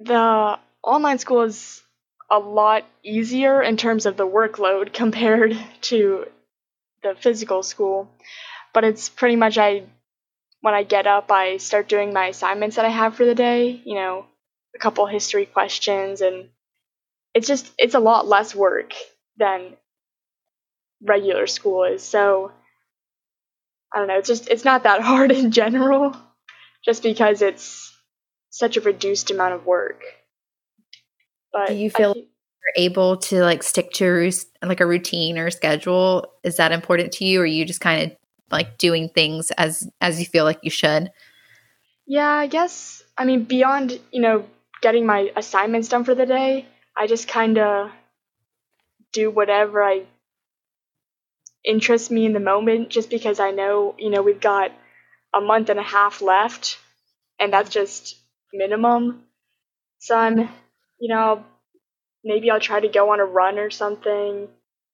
the 0.00 0.58
online 0.82 1.18
school 1.18 1.42
is 1.42 1.82
a 2.30 2.38
lot 2.38 2.84
easier 3.02 3.62
in 3.62 3.76
terms 3.76 4.06
of 4.06 4.16
the 4.16 4.26
workload 4.26 4.92
compared 4.92 5.56
to 5.82 6.26
the 7.02 7.14
physical 7.14 7.62
school, 7.62 8.08
but 8.72 8.84
it's 8.84 9.08
pretty 9.08 9.36
much 9.36 9.58
I 9.58 9.84
when 10.60 10.72
I 10.72 10.82
get 10.82 11.06
up, 11.06 11.30
I 11.30 11.58
start 11.58 11.90
doing 11.90 12.14
my 12.14 12.28
assignments 12.28 12.76
that 12.76 12.86
I 12.86 12.88
have 12.88 13.16
for 13.16 13.26
the 13.26 13.34
day, 13.34 13.82
you 13.84 13.96
know, 13.96 14.24
a 14.74 14.78
couple 14.78 15.06
history 15.06 15.44
questions 15.44 16.22
and 16.22 16.48
it's 17.34 17.46
just 17.46 17.70
it's 17.78 17.94
a 17.94 18.00
lot 18.00 18.26
less 18.26 18.54
work 18.54 18.94
than 19.36 19.76
regular 21.02 21.46
school 21.46 21.84
is. 21.84 22.02
So 22.02 22.52
I 23.92 23.98
don't 23.98 24.08
know, 24.08 24.18
it's 24.18 24.28
just 24.28 24.48
it's 24.48 24.64
not 24.64 24.84
that 24.84 25.00
hard 25.10 25.32
in 25.32 25.50
general 25.50 26.16
just 26.84 27.02
because 27.02 27.42
it's 27.42 27.92
such 28.50 28.76
a 28.76 28.80
reduced 28.80 29.30
amount 29.30 29.54
of 29.54 29.66
work. 29.66 30.02
But 31.52 31.68
do 31.68 31.74
you 31.74 31.90
feel 31.90 32.10
I, 32.10 32.18
you're 32.18 32.86
able 32.86 33.16
to 33.18 33.42
like 33.42 33.62
stick 33.62 33.90
to 33.92 34.30
like 34.62 34.80
a 34.80 34.86
routine 34.86 35.38
or 35.38 35.50
schedule? 35.50 36.32
Is 36.42 36.56
that 36.56 36.72
important 36.72 37.12
to 37.12 37.24
you 37.24 37.40
or 37.40 37.46
you 37.46 37.64
just 37.64 37.80
kind 37.80 38.10
of 38.10 38.16
like 38.50 38.78
doing 38.78 39.08
things 39.08 39.50
as 39.52 39.88
as 40.00 40.20
you 40.20 40.26
feel 40.26 40.44
like 40.44 40.60
you 40.62 40.70
should 40.70 41.10
yeah 42.06 42.30
i 42.30 42.46
guess 42.46 43.02
i 43.18 43.24
mean 43.24 43.44
beyond 43.44 43.98
you 44.12 44.20
know 44.20 44.44
getting 44.82 45.06
my 45.06 45.30
assignments 45.36 45.88
done 45.88 46.04
for 46.04 46.14
the 46.14 46.26
day 46.26 46.66
i 46.96 47.06
just 47.06 47.28
kind 47.28 47.58
of 47.58 47.90
do 49.12 49.30
whatever 49.30 49.82
i 49.82 50.04
interests 51.64 52.10
me 52.10 52.26
in 52.26 52.32
the 52.32 52.40
moment 52.40 52.90
just 52.90 53.08
because 53.10 53.40
i 53.40 53.50
know 53.50 53.94
you 53.98 54.10
know 54.10 54.22
we've 54.22 54.40
got 54.40 54.70
a 55.36 55.40
month 55.40 55.68
and 55.68 55.80
a 55.80 55.84
half 55.84 56.22
left 56.22 56.78
and 57.40 57.52
that's 57.52 57.70
just 57.70 58.16
minimum 58.52 59.22
so 59.98 60.16
i'm 60.16 60.38
you 60.98 61.08
know 61.08 61.44
maybe 62.22 62.50
i'll 62.50 62.60
try 62.60 62.80
to 62.80 62.88
go 62.88 63.12
on 63.12 63.20
a 63.20 63.24
run 63.24 63.58
or 63.58 63.70
something 63.70 64.48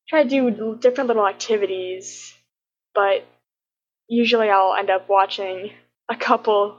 try 0.09 0.23
to 0.23 0.29
do 0.29 0.77
different 0.81 1.09
little 1.09 1.27
activities 1.27 2.35
but 2.95 3.27
usually 4.11 4.51
I'll 4.51 4.75
end 4.75 4.91
up 4.91 5.09
watching 5.09 5.71
a 6.09 6.17
couple 6.17 6.77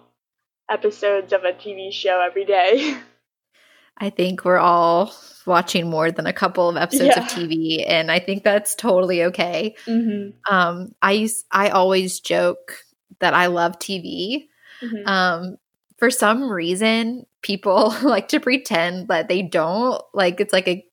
episodes 0.70 1.34
of 1.34 1.44
a 1.44 1.54
TV 1.54 1.92
show 1.92 2.22
every 2.22 2.46
day. 2.46 2.98
I 3.98 4.10
think 4.10 4.46
we're 4.46 4.58
all 4.58 5.14
watching 5.46 5.90
more 5.90 6.12
than 6.12 6.26
a 6.26 6.34
couple 6.34 6.70
of 6.70 6.76
episodes 6.76 7.14
yeah. 7.16 7.24
of 7.24 7.32
TV, 7.32 7.86
and 7.88 8.12
I 8.12 8.20
think 8.20 8.44
that's 8.44 8.74
totally 8.74 9.24
okay. 9.26 9.76
Mm-hmm. 9.86 10.54
Um, 10.54 10.96
I 11.02 11.30
I 11.52 11.70
always 11.70 12.20
joke 12.20 12.78
that 13.20 13.34
I 13.34 13.48
love 13.48 13.80
TV. 13.80 14.48
Mm-hmm. 14.82 15.08
Um, 15.08 15.58
for 15.98 16.10
some 16.10 16.50
reason, 16.50 17.26
people 17.42 17.96
like 18.04 18.28
to 18.30 18.40
pretend 18.40 19.08
that 19.08 19.28
they 19.28 19.42
don't. 19.42 20.02
Like 20.14 20.40
it's 20.40 20.54
like 20.54 20.68
a 20.68 20.86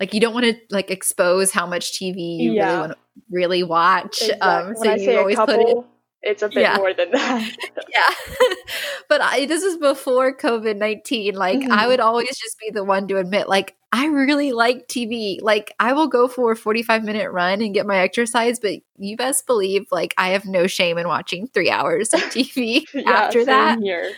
like 0.00 0.12
you 0.14 0.20
don't 0.20 0.34
want 0.34 0.46
to 0.46 0.56
like 0.70 0.90
expose 0.90 1.50
how 1.50 1.66
much 1.66 1.92
TV 1.92 2.38
you 2.38 2.52
yeah. 2.52 2.66
really 2.66 2.78
want 2.78 2.92
to 2.92 2.98
really 3.30 3.62
watch. 3.62 4.22
Exactly. 4.22 4.40
Um, 4.40 4.76
so 4.76 4.94
you 4.94 5.18
always 5.18 5.36
couple, 5.36 5.56
put 5.56 5.68
it. 5.68 5.84
It's 6.22 6.42
a 6.42 6.48
bit 6.48 6.62
yeah. 6.62 6.76
more 6.76 6.92
than 6.92 7.12
that. 7.12 7.56
yeah, 7.88 8.46
but 9.08 9.20
I, 9.20 9.46
this 9.46 9.62
is 9.62 9.76
before 9.76 10.36
COVID 10.36 10.76
nineteen. 10.76 11.34
Like 11.34 11.60
mm-hmm. 11.60 11.72
I 11.72 11.86
would 11.86 12.00
always 12.00 12.36
just 12.36 12.58
be 12.58 12.70
the 12.70 12.84
one 12.84 13.06
to 13.08 13.18
admit, 13.18 13.48
like 13.48 13.76
I 13.96 14.08
really 14.08 14.52
like 14.52 14.88
TV. 14.88 15.40
Like 15.40 15.72
I 15.80 15.94
will 15.94 16.06
go 16.06 16.28
for 16.28 16.52
a 16.52 16.56
forty 16.56 16.82
five 16.82 17.02
minute 17.02 17.32
run 17.32 17.62
and 17.62 17.72
get 17.72 17.86
my 17.86 17.96
exercise, 17.96 18.60
but 18.60 18.80
you 18.98 19.16
best 19.16 19.46
believe, 19.46 19.86
like 19.90 20.12
I 20.18 20.28
have 20.28 20.44
no 20.44 20.66
shame 20.66 20.98
in 20.98 21.08
watching 21.08 21.48
three 21.48 21.70
hours 21.70 22.12
of 22.12 22.20
TV 22.24 22.84
yeah, 22.92 23.10
after 23.10 23.42
that. 23.46 23.78
Here. 23.78 24.12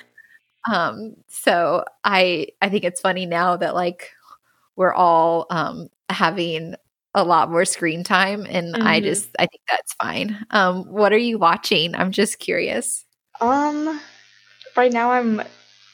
Um, 0.69 1.15
so 1.29 1.85
I 2.03 2.49
I 2.61 2.71
think 2.71 2.83
it's 2.83 3.01
funny 3.01 3.25
now 3.25 3.57
that 3.57 3.77
like 3.77 4.11
we're 4.75 4.93
all 4.93 5.47
um 5.49 5.89
having 6.09 6.75
a 7.15 7.23
lot 7.23 7.49
more 7.49 7.65
screen 7.65 8.03
time 8.03 8.47
and 8.51 8.75
mm-hmm. 8.75 8.85
I 8.85 8.99
just 8.99 9.31
I 9.39 9.47
think 9.47 9.63
that's 9.69 9.95
fine. 9.95 10.45
Um 10.51 10.87
what 10.87 11.13
are 11.13 11.19
you 11.19 11.39
watching? 11.39 11.95
I'm 11.95 12.11
just 12.11 12.41
curious. 12.41 13.05
Um 13.41 14.01
right 14.77 14.93
now 14.93 15.13
I'm 15.13 15.41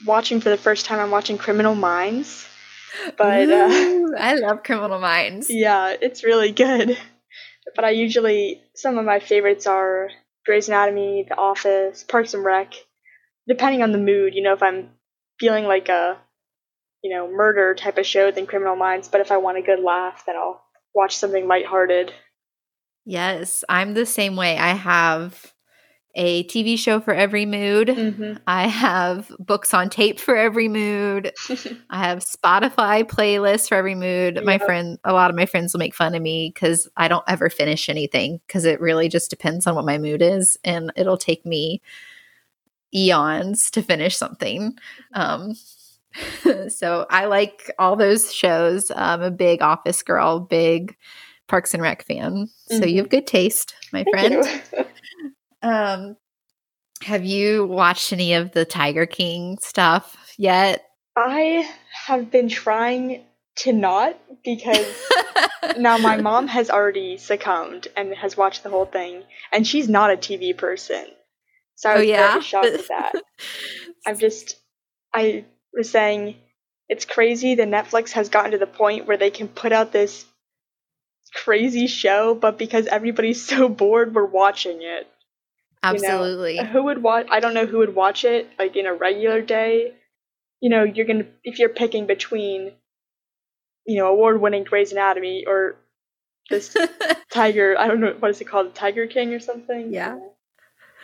watching 0.07 0.41
for 0.41 0.49
the 0.49 0.57
first 0.57 0.87
time 0.87 1.01
I'm 1.01 1.11
watching 1.11 1.37
Criminal 1.37 1.75
Minds. 1.75 2.49
But 3.17 3.51
uh, 3.51 3.69
Ooh, 3.71 4.15
uh, 4.15 4.19
I 4.19 4.35
love 4.37 4.63
Criminal 4.63 5.01
Minds. 5.01 5.49
Yeah, 5.51 5.95
it's 6.01 6.25
really 6.25 6.53
good. 6.53 6.97
But 7.75 7.85
I 7.85 7.91
usually 7.91 8.63
some 8.75 8.99
of 8.99 9.05
my 9.05 9.21
favorites 9.21 9.67
are 9.67 10.11
Grey's 10.47 10.69
Anatomy, 10.69 11.27
The 11.29 11.37
Office, 11.37 12.05
Parks 12.05 12.35
and 12.35 12.45
Rec. 12.45 12.75
Depending 13.49 13.83
on 13.83 13.93
the 13.93 13.99
mood, 13.99 14.35
you 14.35 14.43
know, 14.43 14.55
if 14.55 14.63
I'm 14.63 14.91
feeling 15.39 15.65
like 15.65 15.89
a 15.89 16.19
you 17.05 17.15
know, 17.15 17.31
murder 17.31 17.75
type 17.75 17.99
of 17.99 18.07
show 18.07 18.31
than 18.31 18.47
Criminal 18.47 18.77
Minds, 18.77 19.09
but 19.09 19.21
if 19.21 19.31
I 19.31 19.37
want 19.37 19.59
a 19.59 19.63
good 19.63 19.79
laugh, 19.79 20.25
then 20.25 20.37
I'll 20.37 20.65
watch 20.95 21.15
something 21.17 21.47
lighthearted. 21.47 22.13
Yes, 23.05 23.63
I'm 23.69 23.93
the 23.93 24.07
same 24.07 24.37
way. 24.37 24.57
I 24.57 24.71
have 24.71 25.54
a 26.15 26.45
TV 26.45 26.79
show 26.79 27.01
for 27.01 27.13
every 27.13 27.47
mood. 27.47 27.89
Mm-hmm. 27.89 28.35
I 28.47 28.69
have 28.69 29.31
books 29.39 29.75
on 29.75 29.91
tape 29.91 30.21
for 30.21 30.37
every 30.37 30.69
mood. 30.69 31.33
I 31.91 32.07
have 32.07 32.21
Spotify 32.21 33.05
playlists 33.05 33.69
for 33.69 33.75
every 33.75 33.95
mood. 33.95 34.45
My 34.45 34.59
friend, 34.59 34.99
a 35.05 35.13
lot 35.13 35.31
of 35.31 35.37
my 35.37 35.47
friends 35.47 35.73
will 35.73 35.81
make 35.81 35.95
fun 35.95 36.15
of 36.15 36.23
me 36.23 36.53
because 36.55 36.89
I 36.97 37.09
don't 37.09 37.25
ever 37.27 37.51
finish 37.51 37.89
anything 37.89 38.41
because 38.47 38.65
it 38.65 38.81
really 38.81 39.09
just 39.09 39.31
depends 39.31 39.67
on 39.67 39.75
what 39.75 39.85
my 39.85 39.99
mood 39.99 40.23
is, 40.23 40.57
and 40.65 40.93
it'll 40.97 41.19
take 41.19 41.45
me 41.45 41.83
eons 42.95 43.71
to 43.73 43.83
finish 43.83 44.17
something. 44.17 44.77
Um, 45.15 45.55
so 46.69 47.07
I 47.11 47.27
like 47.27 47.71
all 47.79 47.97
those 47.97 48.33
shows. 48.33 48.91
I'm 48.95 49.23
a 49.23 49.31
big 49.31 49.63
Office 49.63 50.03
girl, 50.03 50.41
big 50.41 50.97
Parks 51.49 51.75
and 51.75 51.83
Rec 51.83 52.05
fan. 52.05 52.49
So 52.69 52.81
mm-hmm. 52.81 52.89
you 52.89 52.97
have 52.99 53.11
good 53.11 53.27
taste, 53.27 53.75
my 53.93 54.05
Thank 54.13 54.45
friend. 54.45 54.63
um, 55.65 56.17
have 57.03 57.25
you 57.25 57.67
watched 57.67 58.13
any 58.13 58.35
of 58.35 58.53
the 58.53 58.65
Tiger 58.65 59.07
King 59.07 59.59
stuff 59.61 60.17
yet? 60.39 60.85
I 61.17 61.69
have 62.07 62.31
been 62.31 62.49
trying 62.49 63.25
to 63.57 63.73
not 63.73 64.19
because 64.45 64.87
now 65.79 65.97
my 65.99 66.17
mom 66.21 66.49
has 66.49 66.71
already 66.71 67.17
succumbed 67.17 67.89
and 67.97 68.15
has 68.15 68.37
watched 68.37 68.63
the 68.63 68.71
whole 68.71 68.87
thing, 68.87 69.23
and 69.53 69.67
she's 69.67 69.89
not 69.89 70.13
a 70.13 70.17
TV 70.17 70.57
person. 70.57 71.07
So 71.77 71.91
I 71.91 71.95
oh, 71.95 71.97
was 71.97 72.05
oh, 72.05 72.11
yeah? 72.11 72.31
very 72.31 72.43
shocked 72.43 72.67
at 72.67 72.89
that. 72.89 73.13
I'm 74.07 74.19
just 74.19 74.57
I 75.13 75.45
was 75.73 75.91
saying 75.91 76.37
it's 76.89 77.07
crazy 77.07 77.55
that 77.55 77.69
Netflix 77.69 78.13
has 78.13 78.29
gotten 78.29 78.53
to 78.53 78.59
the 78.59 78.67
point 78.67 79.07
where 79.07 79.17
they 79.17 79.31
can 79.31 79.49
put 79.49 79.73
out 79.73 79.93
this 79.93 80.27
crazy 81.35 81.87
show, 81.87 82.35
but 82.35 82.59
because 82.59 82.87
everybody's 82.87 83.45
so 83.47 83.69
bored, 83.69 84.15
we're 84.15 84.25
watching 84.25 84.83
it. 84.83 85.09
Absolutely. 85.85 86.57
You 86.57 86.63
know, 86.63 86.69
who 86.69 86.85
would 86.85 87.03
watch? 87.03 87.27
I 87.31 87.41
don't 87.41 87.55
know 87.55 87.67
who 87.67 87.79
would 87.79 87.95
watch 87.95 88.25
it 88.25 88.49
like 88.59 88.77
in 88.77 88.87
a 88.87 88.95
regular 88.95 89.43
day. 89.43 89.93
You 90.61 90.71
know, 90.71 90.83
you're 90.83 91.07
gonna 91.07 91.27
if 91.43 91.59
you're 91.59 91.69
picking 91.69 92.07
between, 92.07 92.73
you 93.87 93.99
know, 93.99 94.09
award-winning 94.09 94.65
Grey's 94.65 94.93
Anatomy 94.93 95.45
or 95.47 95.77
this 96.51 96.77
Tiger. 97.31 97.77
I 97.79 97.87
don't 97.87 98.01
know 98.01 98.15
what 98.19 98.31
is 98.31 98.41
it 98.41 98.47
called, 98.47 98.75
Tiger 98.75 99.07
King 99.07 99.35
or 99.35 99.41
something. 99.41 99.93
Yeah. 99.93 100.19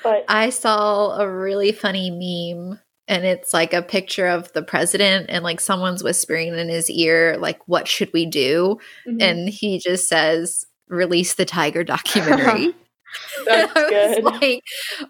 But 0.03 0.25
I 0.29 0.49
saw 0.49 1.19
a 1.21 1.31
really 1.31 1.73
funny 1.73 2.11
meme 2.11 2.81
and 3.11 3.27
it's 3.27 3.53
like 3.53 3.75
a 3.75 3.83
picture 3.83 4.29
of 4.29 4.51
the 4.53 4.63
president 4.63 5.27
and 5.29 5.45
like 5.45 5.61
someone's 5.61 6.03
whispering 6.03 6.57
in 6.57 6.69
his 6.69 6.89
ear 6.89 7.37
like 7.39 7.59
what 7.67 7.87
should 7.87 8.11
we 8.15 8.25
do 8.25 8.79
mm-hmm. 9.07 9.21
and 9.21 9.49
he 9.49 9.79
just 9.79 10.09
says 10.09 10.65
release 10.89 11.35
the 11.35 11.45
tiger 11.45 11.85
documentary 11.85 12.73
that's 13.47 13.73
good 13.73 14.25
like 14.25 14.63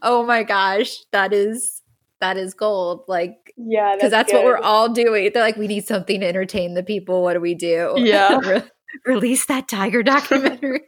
oh 0.03 0.25
my 0.25 0.43
gosh 0.43 0.97
that 1.13 1.33
is 1.33 1.83
that 2.21 2.37
is 2.37 2.55
gold 2.55 3.05
like 3.09 3.53
yeah 3.57 3.95
because 3.95 4.11
that's, 4.11 4.31
that's 4.31 4.33
what 4.33 4.45
we're 4.45 4.59
all 4.59 4.89
doing 4.89 5.31
they're 5.33 5.43
like 5.43 5.57
we 5.57 5.67
need 5.67 5.87
something 5.87 6.21
to 6.21 6.27
entertain 6.27 6.75
the 6.75 6.83
people 6.83 7.23
what 7.23 7.35
do 7.35 7.41
we 7.41 7.55
do 7.55 7.95
yeah 7.97 8.39
Re- 8.39 8.63
release 9.07 9.47
that 9.47 9.69
tiger 9.69 10.03
documentary 10.05 10.83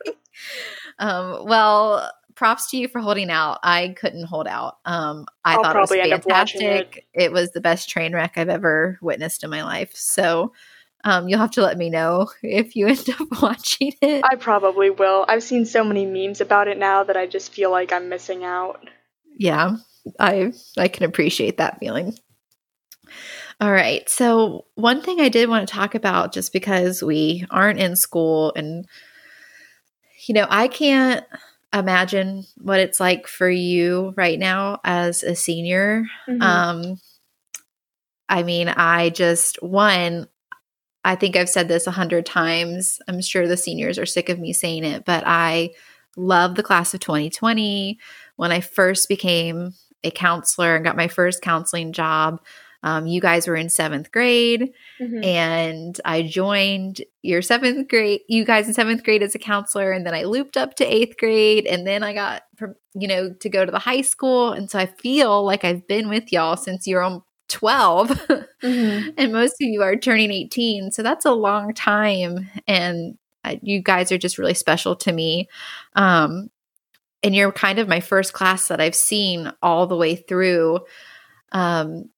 um 0.98 1.44
well 1.46 2.10
props 2.34 2.70
to 2.70 2.76
you 2.76 2.88
for 2.88 3.00
holding 3.00 3.30
out. 3.30 3.58
I 3.62 3.94
couldn't 3.96 4.24
hold 4.24 4.46
out. 4.46 4.78
Um, 4.84 5.26
I 5.44 5.54
I'll 5.54 5.62
thought 5.62 5.76
it 5.76 5.80
was 5.80 5.90
fantastic. 5.90 7.06
It. 7.14 7.24
it. 7.24 7.32
was 7.32 7.52
the 7.52 7.60
best 7.60 7.88
train 7.88 8.14
wreck 8.14 8.32
I've 8.36 8.48
ever 8.48 8.98
witnessed 9.00 9.44
in 9.44 9.50
my 9.50 9.62
life. 9.62 9.92
So 9.94 10.52
um, 11.04 11.28
you'll 11.28 11.38
have 11.38 11.52
to 11.52 11.62
let 11.62 11.78
me 11.78 11.90
know 11.90 12.30
if 12.42 12.76
you 12.76 12.86
end 12.88 13.08
up 13.20 13.42
watching 13.42 13.92
it. 14.00 14.24
I 14.28 14.36
probably 14.36 14.90
will. 14.90 15.24
I've 15.28 15.42
seen 15.42 15.64
so 15.66 15.84
many 15.84 16.06
memes 16.06 16.40
about 16.40 16.68
it 16.68 16.78
now 16.78 17.04
that 17.04 17.16
I 17.16 17.26
just 17.26 17.52
feel 17.52 17.70
like 17.70 17.92
I'm 17.92 18.08
missing 18.08 18.44
out. 18.44 18.88
Yeah, 19.36 19.76
I 20.18 20.52
I 20.76 20.88
can 20.88 21.04
appreciate 21.04 21.58
that 21.58 21.78
feeling. 21.78 22.16
All 23.60 23.72
right. 23.72 24.08
So, 24.08 24.66
one 24.74 25.02
thing 25.02 25.20
I 25.20 25.28
did 25.28 25.48
want 25.48 25.68
to 25.68 25.74
talk 25.74 25.94
about 25.94 26.32
just 26.32 26.52
because 26.52 27.02
we 27.02 27.46
aren't 27.50 27.78
in 27.78 27.96
school 27.96 28.52
and 28.56 28.86
you 30.26 30.34
know, 30.34 30.46
I 30.48 30.68
can't 30.68 31.24
imagine 31.72 32.44
what 32.58 32.80
it's 32.80 33.00
like 33.00 33.26
for 33.26 33.48
you 33.48 34.14
right 34.16 34.38
now 34.38 34.80
as 34.84 35.22
a 35.22 35.34
senior. 35.34 36.04
Mm-hmm. 36.28 36.42
Um, 36.42 37.00
I 38.28 38.42
mean, 38.42 38.68
I 38.68 39.10
just, 39.10 39.62
one, 39.62 40.28
I 41.04 41.16
think 41.16 41.36
I've 41.36 41.48
said 41.48 41.68
this 41.68 41.86
a 41.86 41.92
hundred 41.92 42.26
times. 42.26 43.00
I'm 43.08 43.20
sure 43.20 43.48
the 43.48 43.56
seniors 43.56 43.98
are 43.98 44.06
sick 44.06 44.28
of 44.28 44.38
me 44.38 44.52
saying 44.52 44.84
it, 44.84 45.04
but 45.04 45.24
I 45.26 45.70
love 46.16 46.54
the 46.54 46.62
class 46.62 46.94
of 46.94 47.00
2020. 47.00 47.98
When 48.36 48.52
I 48.52 48.60
first 48.60 49.08
became 49.08 49.74
a 50.04 50.10
counselor 50.10 50.76
and 50.76 50.84
got 50.84 50.96
my 50.96 51.08
first 51.08 51.42
counseling 51.42 51.92
job, 51.92 52.40
um, 52.84 53.06
you 53.06 53.20
guys 53.20 53.46
were 53.46 53.54
in 53.54 53.68
seventh 53.68 54.10
grade, 54.10 54.72
mm-hmm. 55.00 55.22
and 55.22 56.00
I 56.04 56.22
joined 56.22 57.00
your 57.22 57.40
seventh 57.40 57.88
grade, 57.88 58.22
you 58.28 58.44
guys 58.44 58.66
in 58.66 58.74
seventh 58.74 59.04
grade 59.04 59.22
as 59.22 59.36
a 59.36 59.38
counselor, 59.38 59.92
and 59.92 60.04
then 60.04 60.14
I 60.14 60.24
looped 60.24 60.56
up 60.56 60.74
to 60.76 60.84
eighth 60.84 61.16
grade, 61.16 61.64
and 61.66 61.86
then 61.86 62.02
I 62.02 62.12
got, 62.12 62.42
you 62.94 63.06
know, 63.06 63.32
to 63.34 63.48
go 63.48 63.64
to 63.64 63.70
the 63.70 63.78
high 63.78 64.00
school, 64.00 64.52
and 64.52 64.68
so 64.68 64.80
I 64.80 64.86
feel 64.86 65.44
like 65.44 65.64
I've 65.64 65.86
been 65.86 66.08
with 66.08 66.32
y'all 66.32 66.56
since 66.56 66.88
you're 66.88 67.02
on 67.02 67.22
12 67.52 68.08
mm-hmm. 68.08 69.08
and 69.16 69.32
most 69.32 69.52
of 69.52 69.68
you 69.68 69.82
are 69.82 69.96
turning 69.96 70.32
18 70.32 70.90
so 70.90 71.02
that's 71.02 71.24
a 71.24 71.32
long 71.32 71.72
time 71.72 72.48
and 72.66 73.16
you 73.62 73.82
guys 73.82 74.10
are 74.12 74.18
just 74.18 74.38
really 74.38 74.54
special 74.54 74.96
to 74.96 75.12
me 75.12 75.48
um, 75.94 76.48
and 77.22 77.34
you're 77.34 77.52
kind 77.52 77.78
of 77.78 77.88
my 77.88 78.00
first 78.00 78.32
class 78.32 78.68
that 78.68 78.80
i've 78.80 78.94
seen 78.94 79.52
all 79.62 79.86
the 79.86 79.96
way 79.96 80.16
through 80.16 80.80
um, 81.52 82.08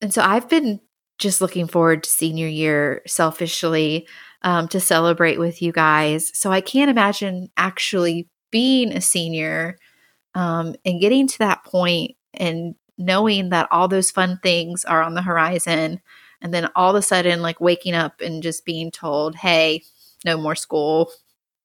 and 0.00 0.12
so 0.12 0.22
I've 0.22 0.48
been 0.48 0.80
just 1.18 1.40
looking 1.40 1.66
forward 1.66 2.04
to 2.04 2.10
senior 2.10 2.48
year 2.48 3.02
selfishly 3.06 4.08
um, 4.42 4.68
to 4.68 4.80
celebrate 4.80 5.38
with 5.38 5.62
you 5.62 5.72
guys. 5.72 6.30
So 6.34 6.50
I 6.50 6.60
can't 6.60 6.90
imagine 6.90 7.48
actually 7.56 8.28
being 8.50 8.92
a 8.92 9.00
senior 9.00 9.78
um, 10.34 10.74
and 10.84 11.00
getting 11.00 11.26
to 11.28 11.38
that 11.38 11.64
point 11.64 12.16
and 12.34 12.74
knowing 12.98 13.50
that 13.50 13.68
all 13.70 13.88
those 13.88 14.10
fun 14.10 14.38
things 14.42 14.84
are 14.84 15.02
on 15.02 15.14
the 15.14 15.22
horizon. 15.22 16.00
And 16.40 16.52
then 16.52 16.68
all 16.76 16.90
of 16.90 16.96
a 16.96 17.02
sudden, 17.02 17.42
like 17.42 17.60
waking 17.60 17.94
up 17.94 18.20
and 18.20 18.42
just 18.42 18.64
being 18.64 18.90
told, 18.90 19.34
hey, 19.34 19.82
no 20.24 20.36
more 20.36 20.54
school. 20.54 21.10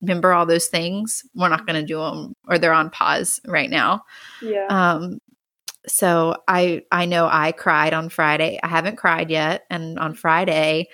Remember 0.02 0.32
all 0.32 0.46
those 0.46 0.68
things? 0.68 1.24
We're 1.36 1.50
not 1.50 1.66
going 1.66 1.80
to 1.80 1.86
do 1.86 2.00
them, 2.00 2.34
or 2.48 2.58
they're 2.58 2.74
on 2.74 2.90
pause 2.90 3.42
right 3.46 3.70
now. 3.70 4.04
Yeah. 4.42 4.68
Um, 4.70 5.20
so 5.88 6.36
I 6.48 6.84
I 6.92 7.06
know 7.06 7.28
I 7.30 7.52
cried 7.52 7.94
on 7.94 8.10
Friday. 8.10 8.60
I 8.64 8.68
haven't 8.68 8.98
cried 8.98 9.30
yet, 9.30 9.66
and 9.70 10.00
on 10.00 10.14
Friday 10.14 10.88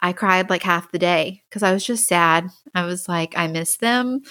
I 0.00 0.12
cried 0.12 0.50
like 0.50 0.62
half 0.62 0.92
the 0.92 0.98
day 0.98 1.42
because 1.48 1.62
I 1.62 1.72
was 1.72 1.84
just 1.84 2.08
sad. 2.08 2.48
I 2.74 2.84
was 2.84 3.08
like, 3.08 3.36
I 3.36 3.46
miss 3.46 3.76
them. 3.76 4.22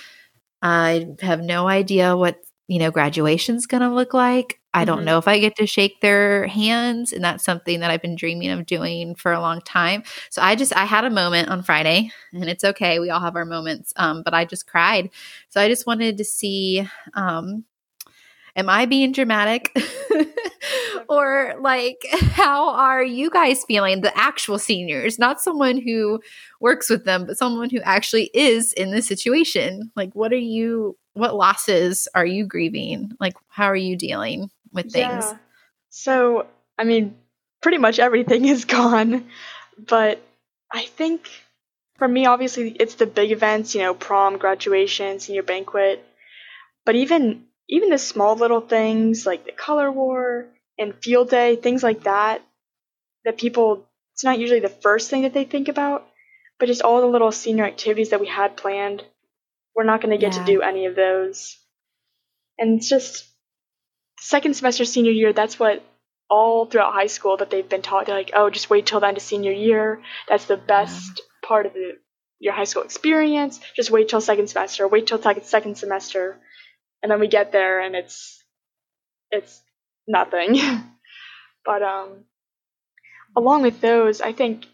I 0.61 1.07
have 1.21 1.41
no 1.41 1.67
idea 1.67 2.17
what 2.17 2.37
you 2.67 2.79
know 2.79 2.91
graduation's 2.91 3.65
going 3.65 3.81
to 3.81 3.93
look 3.93 4.13
like. 4.13 4.58
I 4.73 4.85
don't 4.85 4.97
mm-hmm. 4.97 5.05
know 5.05 5.17
if 5.17 5.27
I 5.27 5.39
get 5.39 5.55
to 5.57 5.65
shake 5.65 6.01
their 6.01 6.47
hands, 6.47 7.11
and 7.11 7.23
that's 7.23 7.43
something 7.43 7.79
that 7.79 7.89
I've 7.89 8.01
been 8.01 8.15
dreaming 8.15 8.49
of 8.51 8.65
doing 8.65 9.15
for 9.15 9.31
a 9.31 9.39
long 9.39 9.61
time. 9.61 10.03
So 10.29 10.41
I 10.41 10.55
just 10.55 10.75
I 10.75 10.85
had 10.85 11.05
a 11.05 11.09
moment 11.09 11.49
on 11.49 11.63
Friday, 11.63 12.11
and 12.33 12.49
it's 12.49 12.63
okay. 12.63 12.99
We 12.99 13.09
all 13.09 13.19
have 13.19 13.35
our 13.35 13.45
moments, 13.45 13.93
um, 13.95 14.21
but 14.23 14.33
I 14.33 14.45
just 14.45 14.67
cried. 14.67 15.09
So 15.49 15.59
I 15.59 15.67
just 15.67 15.87
wanted 15.87 16.17
to 16.17 16.23
see 16.23 16.87
um, 17.15 17.65
am 18.55 18.69
I 18.69 18.85
being 18.85 19.11
dramatic? 19.11 19.75
or 21.09 21.55
like 21.59 22.05
how 22.31 22.69
are 22.69 23.03
you 23.03 23.29
guys 23.29 23.65
feeling 23.65 24.01
the 24.01 24.17
actual 24.17 24.59
seniors 24.59 25.19
not 25.19 25.41
someone 25.41 25.77
who 25.77 26.21
works 26.59 26.89
with 26.89 27.05
them 27.05 27.25
but 27.25 27.37
someone 27.37 27.69
who 27.69 27.81
actually 27.81 28.29
is 28.33 28.71
in 28.73 28.91
this 28.91 29.07
situation 29.07 29.91
like 29.95 30.13
what 30.13 30.31
are 30.31 30.37
you 30.37 30.97
what 31.13 31.35
losses 31.35 32.07
are 32.15 32.25
you 32.25 32.45
grieving 32.45 33.11
like 33.19 33.33
how 33.49 33.65
are 33.65 33.75
you 33.75 33.95
dealing 33.95 34.49
with 34.71 34.91
things 34.91 35.25
yeah. 35.25 35.37
so 35.89 36.45
i 36.77 36.83
mean 36.83 37.15
pretty 37.61 37.77
much 37.77 37.99
everything 37.99 38.45
is 38.55 38.65
gone 38.65 39.25
but 39.77 40.21
i 40.71 40.85
think 40.85 41.29
for 41.97 42.07
me 42.07 42.25
obviously 42.25 42.69
it's 42.71 42.95
the 42.95 43.05
big 43.05 43.31
events 43.31 43.75
you 43.75 43.81
know 43.81 43.93
prom 43.93 44.37
graduation 44.37 45.19
senior 45.19 45.43
banquet 45.43 46.05
but 46.85 46.95
even 46.95 47.43
even 47.69 47.89
the 47.89 47.97
small 47.97 48.35
little 48.35 48.61
things 48.61 49.25
like 49.25 49.45
the 49.45 49.51
color 49.51 49.91
war 49.91 50.47
and 50.79 50.95
field 50.95 51.29
day, 51.29 51.55
things 51.55 51.83
like 51.83 52.03
that, 52.03 52.41
that 53.25 53.37
people, 53.37 53.85
it's 54.13 54.23
not 54.23 54.39
usually 54.39 54.61
the 54.61 54.69
first 54.69 55.09
thing 55.09 55.21
that 55.21 55.33
they 55.33 55.43
think 55.43 55.67
about, 55.67 56.07
but 56.57 56.65
just 56.65 56.81
all 56.81 57.01
the 57.01 57.07
little 57.07 57.31
senior 57.31 57.65
activities 57.65 58.09
that 58.09 58.21
we 58.21 58.27
had 58.27 58.57
planned, 58.57 59.03
we're 59.75 59.83
not 59.83 60.01
going 60.01 60.17
to 60.17 60.17
get 60.17 60.33
yeah. 60.33 60.39
to 60.39 60.51
do 60.51 60.61
any 60.61 60.85
of 60.87 60.95
those. 60.95 61.57
And 62.57 62.77
it's 62.77 62.89
just 62.89 63.28
second 64.19 64.55
semester 64.55 64.85
senior 64.85 65.11
year, 65.11 65.33
that's 65.33 65.59
what 65.59 65.83
all 66.29 66.65
throughout 66.65 66.93
high 66.93 67.07
school 67.07 67.37
that 67.37 67.49
they've 67.49 67.67
been 67.67 67.81
taught. 67.81 68.05
They're 68.05 68.15
like, 68.15 68.31
oh, 68.35 68.49
just 68.49 68.69
wait 68.69 68.85
till 68.85 68.99
the 68.99 69.07
end 69.07 69.17
of 69.17 69.23
senior 69.23 69.51
year. 69.51 70.01
That's 70.27 70.45
the 70.45 70.57
best 70.57 71.21
part 71.43 71.65
of 71.65 71.73
the, 71.73 71.97
your 72.39 72.53
high 72.53 72.65
school 72.65 72.83
experience. 72.83 73.59
Just 73.75 73.91
wait 73.91 74.09
till 74.09 74.21
second 74.21 74.47
semester. 74.47 74.87
Wait 74.87 75.07
till 75.07 75.21
second 75.21 75.75
semester 75.75 76.39
and 77.01 77.11
then 77.11 77.19
we 77.19 77.27
get 77.27 77.51
there 77.51 77.79
and 77.79 77.95
it's 77.95 78.43
it's 79.31 79.61
nothing. 80.07 80.57
but 81.65 81.83
um, 81.83 82.25
along 83.35 83.61
with 83.61 83.79
those, 83.81 84.21
I 84.21 84.33
think 84.33 84.65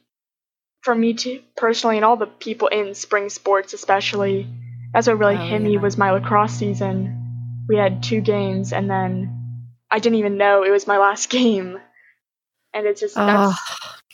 for 0.82 0.96
me 0.96 1.14
too, 1.14 1.42
personally, 1.58 1.98
and 1.98 2.06
all 2.06 2.16
the 2.16 2.28
people 2.28 2.68
in 2.68 2.94
spring 2.94 3.30
sports 3.30 3.74
especially, 3.74 4.48
that's 4.94 5.08
what 5.08 5.18
really 5.18 5.36
oh, 5.36 5.48
hit 5.48 5.62
yeah. 5.62 5.68
me 5.68 5.78
was 5.78 5.98
my 5.98 6.12
lacrosse 6.12 6.54
season. 6.54 7.25
We 7.68 7.78
had 7.78 8.04
two 8.04 8.22
games, 8.22 8.74
and 8.74 8.90
then 8.90 9.70
I 9.90 10.00
didn't 10.00 10.20
even 10.20 10.38
know 10.38 10.64
it 10.64 10.72
was 10.72 10.88
my 10.88 10.98
last 10.98 11.30
game, 11.30 11.80
and 12.74 12.86
it's 12.86 13.02
just 13.02 13.16
oh, 13.18 13.56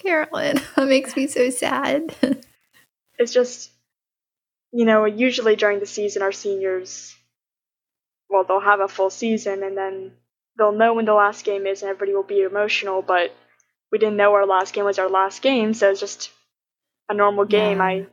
Carolyn, 0.01 0.61
that 0.75 0.87
makes 0.87 1.15
me 1.15 1.27
so 1.27 1.49
sad. 1.49 2.15
it's 3.17 3.33
just, 3.33 3.71
you 4.71 4.85
know, 4.85 5.05
usually 5.05 5.55
during 5.55 5.79
the 5.79 5.85
season, 5.85 6.21
our 6.21 6.31
seniors 6.31 7.15
well, 8.31 8.45
they'll 8.45 8.61
have 8.61 8.79
a 8.79 8.87
full 8.87 9.09
season 9.09 9.61
and 9.61 9.77
then 9.77 10.13
they'll 10.57 10.71
know 10.71 10.93
when 10.93 11.05
the 11.05 11.13
last 11.13 11.43
game 11.43 11.67
is 11.67 11.81
and 11.81 11.89
everybody 11.89 12.15
will 12.15 12.23
be 12.23 12.41
emotional, 12.41 13.01
but 13.01 13.35
we 13.91 13.99
didn't 13.99 14.15
know 14.15 14.33
our 14.33 14.45
last 14.45 14.73
game 14.73 14.85
was 14.85 14.97
our 14.97 15.09
last 15.09 15.41
game, 15.41 15.73
so 15.73 15.91
it's 15.91 15.99
just 15.99 16.31
a 17.09 17.13
normal 17.13 17.45
game. 17.45 17.77
Yeah. 17.77 17.83
I 17.83 18.07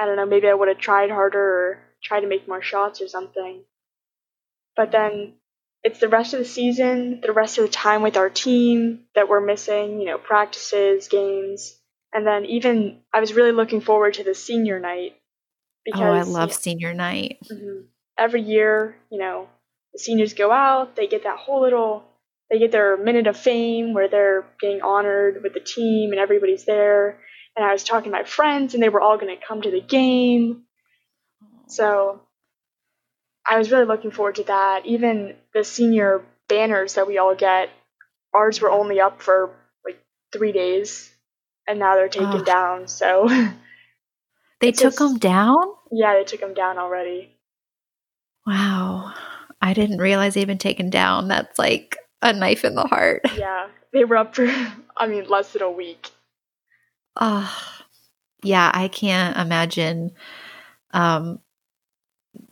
I 0.00 0.06
don't 0.06 0.16
know, 0.16 0.26
maybe 0.26 0.48
I 0.48 0.54
would 0.54 0.68
have 0.68 0.78
tried 0.78 1.10
harder 1.10 1.40
or 1.40 1.78
tried 2.02 2.20
to 2.20 2.28
make 2.28 2.48
more 2.48 2.62
shots 2.62 3.00
or 3.00 3.08
something. 3.08 3.62
But 4.78 4.92
then 4.92 5.34
it's 5.84 6.00
the 6.00 6.08
rest 6.08 6.32
of 6.32 6.38
the 6.38 6.46
season, 6.46 7.20
the 7.20 7.32
rest 7.32 7.58
of 7.58 7.64
the 7.64 7.70
time 7.70 8.00
with 8.00 8.16
our 8.16 8.30
team 8.30 9.00
that 9.14 9.28
we're 9.28 9.44
missing, 9.44 10.00
you 10.00 10.06
know, 10.06 10.16
practices, 10.16 11.08
games. 11.08 11.78
And 12.14 12.26
then 12.26 12.46
even 12.46 13.00
I 13.12 13.20
was 13.20 13.34
really 13.34 13.52
looking 13.52 13.82
forward 13.82 14.14
to 14.14 14.24
the 14.24 14.34
senior 14.34 14.80
night 14.80 15.16
because 15.84 16.00
Oh, 16.00 16.12
I 16.12 16.22
love 16.22 16.54
senior 16.54 16.94
night. 16.94 17.38
Mm-hmm 17.52 17.88
every 18.18 18.42
year, 18.42 18.96
you 19.10 19.18
know, 19.18 19.48
the 19.92 19.98
seniors 19.98 20.34
go 20.34 20.50
out, 20.50 20.96
they 20.96 21.06
get 21.06 21.22
that 21.22 21.38
whole 21.38 21.62
little, 21.62 22.04
they 22.50 22.58
get 22.58 22.72
their 22.72 22.96
minute 22.96 23.26
of 23.26 23.36
fame 23.36 23.94
where 23.94 24.08
they're 24.08 24.44
getting 24.60 24.82
honored 24.82 25.42
with 25.42 25.54
the 25.54 25.60
team 25.60 26.10
and 26.10 26.20
everybody's 26.20 26.64
there. 26.64 27.20
And 27.56 27.64
I 27.64 27.72
was 27.72 27.84
talking 27.84 28.10
to 28.10 28.18
my 28.18 28.24
friends 28.24 28.74
and 28.74 28.82
they 28.82 28.88
were 28.88 29.00
all 29.00 29.16
going 29.16 29.34
to 29.34 29.46
come 29.46 29.62
to 29.62 29.70
the 29.70 29.80
game. 29.80 30.64
So 31.68 32.22
I 33.48 33.56
was 33.56 33.70
really 33.70 33.86
looking 33.86 34.10
forward 34.10 34.36
to 34.36 34.44
that. 34.44 34.84
Even 34.84 35.34
the 35.54 35.64
senior 35.64 36.22
banners 36.48 36.94
that 36.94 37.06
we 37.06 37.16
all 37.16 37.34
get, 37.34 37.70
ours 38.34 38.60
were 38.60 38.70
only 38.70 39.00
up 39.00 39.22
for 39.22 39.50
like 39.84 39.98
three 40.32 40.52
days, 40.52 41.10
and 41.66 41.78
now 41.78 41.94
they're 41.94 42.08
taken 42.08 42.42
oh. 42.42 42.44
down. 42.44 42.88
So 42.88 43.26
they 44.60 44.72
took 44.72 44.92
just, 44.92 44.98
them 44.98 45.18
down. 45.18 45.56
Yeah, 45.90 46.14
they 46.14 46.24
took 46.24 46.40
them 46.40 46.54
down 46.54 46.78
already. 46.78 47.34
Wow, 48.46 49.14
I 49.62 49.72
didn't 49.72 49.98
realize 49.98 50.34
they'd 50.34 50.46
been 50.46 50.58
taken 50.58 50.90
down. 50.90 51.28
That's 51.28 51.58
like 51.58 51.96
a 52.20 52.34
knife 52.34 52.64
in 52.64 52.74
the 52.74 52.84
heart. 52.84 53.22
Yeah, 53.36 53.68
they 53.92 54.04
were 54.04 54.16
up 54.16 54.34
for, 54.34 54.46
I 54.96 55.06
mean, 55.06 55.26
less 55.26 55.52
than 55.52 55.62
a 55.62 55.70
week. 55.70 56.10
Oh, 57.16 57.50
yeah, 58.42 58.70
I 58.72 58.88
can't 58.88 59.36
imagine 59.36 60.12
um, 60.92 61.40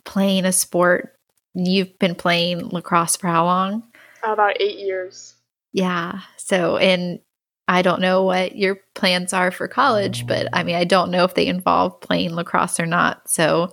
playing 0.03 0.45
a 0.45 0.51
sport. 0.51 1.17
You've 1.53 1.97
been 1.99 2.15
playing 2.15 2.69
lacrosse 2.69 3.15
for 3.15 3.27
how 3.27 3.45
long? 3.45 3.83
About 4.23 4.59
eight 4.61 4.79
years. 4.79 5.35
Yeah. 5.73 6.21
So, 6.37 6.77
and 6.77 7.19
I 7.67 7.81
don't 7.81 8.01
know 8.01 8.23
what 8.23 8.55
your 8.55 8.77
plans 8.95 9.33
are 9.33 9.51
for 9.51 9.67
college, 9.67 10.25
but 10.25 10.47
I 10.53 10.63
mean, 10.63 10.75
I 10.75 10.85
don't 10.85 11.11
know 11.11 11.23
if 11.23 11.33
they 11.33 11.47
involve 11.47 11.99
playing 11.99 12.33
lacrosse 12.33 12.79
or 12.79 12.85
not. 12.85 13.29
So, 13.29 13.69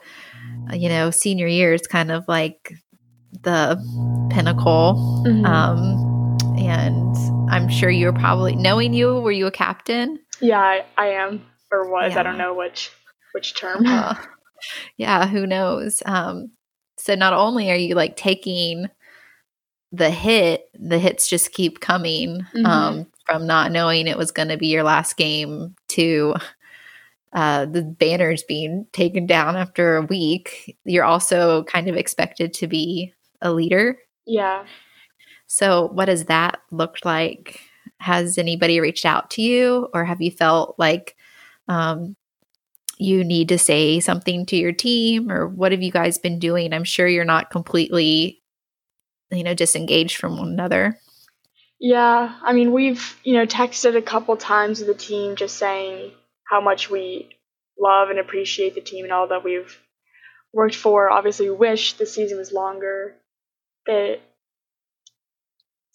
you 0.72 0.88
know, 0.88 1.10
senior 1.10 1.46
year 1.46 1.72
is 1.72 1.86
kind 1.86 2.10
of 2.10 2.24
like 2.26 2.72
the 3.42 3.76
pinnacle. 4.30 5.22
Mm-hmm. 5.26 5.44
Um, 5.46 6.38
and 6.58 7.16
I'm 7.50 7.68
sure 7.68 7.90
you're 7.90 8.12
probably 8.12 8.56
knowing 8.56 8.94
you. 8.94 9.20
Were 9.20 9.32
you 9.32 9.46
a 9.46 9.52
captain? 9.52 10.18
Yeah, 10.40 10.60
I, 10.60 10.84
I 10.96 11.06
am 11.08 11.44
or 11.70 11.88
was. 11.90 12.12
Yeah. 12.12 12.20
I 12.20 12.22
don't 12.22 12.38
know 12.38 12.54
which 12.54 12.90
which 13.32 13.54
term. 13.54 13.86
Uh, 13.86 14.14
yeah, 14.96 15.26
who 15.26 15.46
knows? 15.46 16.02
Um, 16.06 16.50
so 16.96 17.14
not 17.14 17.32
only 17.32 17.70
are 17.70 17.76
you 17.76 17.94
like 17.94 18.16
taking 18.16 18.88
the 19.92 20.10
hit, 20.10 20.68
the 20.74 20.98
hits 20.98 21.28
just 21.28 21.52
keep 21.52 21.80
coming 21.80 22.40
mm-hmm. 22.54 22.66
um, 22.66 23.06
from 23.26 23.46
not 23.46 23.72
knowing 23.72 24.06
it 24.06 24.18
was 24.18 24.30
going 24.30 24.48
to 24.48 24.56
be 24.56 24.68
your 24.68 24.82
last 24.82 25.16
game 25.16 25.74
to 25.88 26.34
uh, 27.32 27.66
the 27.66 27.82
banners 27.82 28.42
being 28.44 28.86
taken 28.92 29.26
down 29.26 29.56
after 29.56 29.96
a 29.96 30.02
week. 30.02 30.76
You're 30.84 31.04
also 31.04 31.64
kind 31.64 31.88
of 31.88 31.96
expected 31.96 32.54
to 32.54 32.66
be 32.66 33.12
a 33.42 33.52
leader. 33.52 33.98
Yeah. 34.24 34.64
So, 35.46 35.88
what 35.88 36.08
has 36.08 36.24
that 36.26 36.60
looked 36.70 37.04
like? 37.04 37.60
Has 37.98 38.38
anybody 38.38 38.80
reached 38.80 39.04
out 39.04 39.30
to 39.32 39.42
you, 39.42 39.88
or 39.94 40.04
have 40.04 40.20
you 40.20 40.30
felt 40.30 40.74
like 40.78 41.16
um, 41.68 42.16
you 42.98 43.24
need 43.24 43.48
to 43.48 43.58
say 43.58 44.00
something 44.00 44.46
to 44.46 44.56
your 44.56 44.72
team 44.72 45.30
or 45.30 45.46
what 45.48 45.72
have 45.72 45.82
you 45.82 45.90
guys 45.90 46.18
been 46.18 46.38
doing? 46.38 46.72
I'm 46.72 46.84
sure 46.84 47.06
you're 47.06 47.24
not 47.24 47.50
completely 47.50 48.42
you 49.30 49.42
know 49.42 49.54
disengaged 49.54 50.16
from 50.16 50.38
one 50.38 50.48
another. 50.48 50.98
Yeah 51.80 52.38
i 52.42 52.52
mean 52.52 52.72
we've 52.72 53.18
you 53.24 53.34
know 53.34 53.46
texted 53.46 53.96
a 53.96 54.02
couple 54.02 54.36
times 54.36 54.78
with 54.78 54.88
the 54.88 54.94
team 54.94 55.36
just 55.36 55.56
saying 55.56 56.12
how 56.48 56.60
much 56.60 56.88
we 56.88 57.30
love 57.78 58.10
and 58.10 58.18
appreciate 58.18 58.74
the 58.74 58.80
team 58.80 59.04
and 59.04 59.12
all 59.12 59.28
that 59.28 59.42
we've 59.42 59.78
worked 60.52 60.76
for. 60.76 61.10
Obviously 61.10 61.50
we 61.50 61.56
wish 61.56 61.94
the 61.94 62.06
season 62.06 62.38
was 62.38 62.52
longer. 62.52 63.14
The 63.86 64.20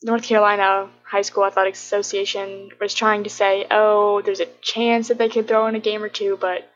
north 0.04 0.24
carolina 0.24 0.90
high 1.04 1.22
school 1.22 1.46
athletics 1.46 1.82
association 1.82 2.70
was 2.80 2.94
trying 2.94 3.24
to 3.24 3.30
say 3.30 3.66
oh 3.70 4.22
there's 4.22 4.40
a 4.40 4.46
chance 4.62 5.10
that 5.10 5.18
they 5.18 5.28
could 5.28 5.48
throw 5.48 5.68
in 5.68 5.76
a 5.76 5.80
game 5.80 6.04
or 6.04 6.10
two 6.10 6.38
but 6.40 6.70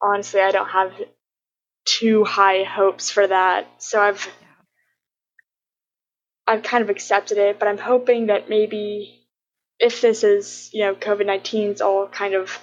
honestly, 0.00 0.40
I 0.40 0.50
don't 0.50 0.68
have 0.68 0.92
too 1.84 2.24
high 2.24 2.64
hopes 2.64 3.10
for 3.10 3.26
that. 3.26 3.66
So 3.78 4.00
I've 4.00 4.28
I've 6.46 6.62
kind 6.62 6.82
of 6.82 6.90
accepted 6.90 7.38
it, 7.38 7.58
but 7.58 7.68
I'm 7.68 7.78
hoping 7.78 8.26
that 8.26 8.48
maybe 8.48 9.26
if 9.78 10.00
this 10.00 10.24
is, 10.24 10.70
you 10.72 10.84
know, 10.84 10.94
COVID 10.94 11.24
19's 11.24 11.80
all 11.80 12.08
kind 12.08 12.34
of 12.34 12.58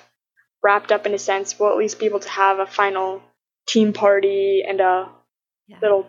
wrapped 0.62 0.92
up 0.92 1.06
in 1.06 1.14
a 1.14 1.20
sense, 1.20 1.58
we'll 1.58 1.72
at 1.72 1.78
least 1.78 2.00
be 2.00 2.06
able 2.06 2.20
to 2.20 2.30
have 2.30 2.60
a 2.60 2.66
final 2.66 3.22
team 3.68 3.94
party 3.94 4.64
and 4.68 4.82
a 4.82 5.10
yeah. 5.68 5.78
little 5.82 6.08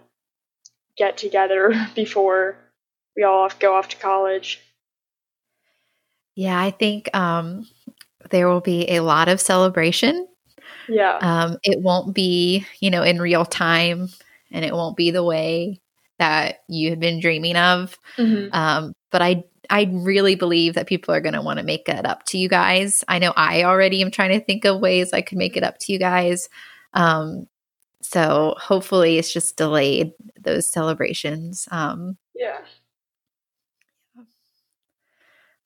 get 0.96 1.16
together 1.16 1.72
before 1.94 2.56
we 3.16 3.22
all 3.22 3.48
go 3.58 3.74
off 3.74 3.88
to 3.88 3.96
college. 3.96 4.60
Yeah, 6.34 6.60
I 6.60 6.70
think 6.70 7.14
um, 7.16 7.66
there 8.30 8.48
will 8.48 8.60
be 8.60 8.90
a 8.90 9.00
lot 9.00 9.28
of 9.28 9.40
celebration 9.40 10.28
yeah. 10.88 11.18
Um, 11.20 11.59
it 11.62 11.81
won't 11.81 12.14
be, 12.14 12.66
you 12.81 12.90
know, 12.90 13.03
in 13.03 13.20
real 13.20 13.44
time 13.44 14.09
and 14.51 14.64
it 14.64 14.72
won't 14.72 14.96
be 14.96 15.11
the 15.11 15.24
way 15.24 15.81
that 16.18 16.61
you 16.68 16.90
have 16.90 17.01
been 17.01 17.20
dreaming 17.20 17.57
of. 17.57 17.98
Mm-hmm. 18.16 18.55
Um, 18.55 18.94
but 19.11 19.22
I 19.22 19.44
I 19.70 19.88
really 19.92 20.35
believe 20.35 20.74
that 20.74 20.87
people 20.87 21.14
are 21.14 21.20
going 21.20 21.35
to 21.35 21.42
want 21.42 21.59
to 21.59 21.64
make 21.64 21.88
it 21.88 22.07
up 22.07 22.24
to 22.27 22.38
you 22.38 22.48
guys. 22.48 23.05
I 23.07 23.18
know 23.18 23.33
I 23.37 23.64
already 23.64 24.01
am 24.03 24.11
trying 24.11 24.38
to 24.38 24.44
think 24.44 24.64
of 24.64 24.81
ways 24.81 25.12
I 25.12 25.20
could 25.20 25.38
make 25.38 25.57
it 25.57 25.62
up 25.62 25.79
to 25.81 25.92
you 25.92 25.98
guys. 25.98 26.48
Um, 26.94 27.46
so 28.01 28.55
hopefully 28.59 29.18
it's 29.18 29.33
just 29.33 29.57
delayed 29.57 30.12
those 30.40 30.70
celebrations. 30.70 31.68
Um, 31.70 32.16
yeah. 32.35 32.61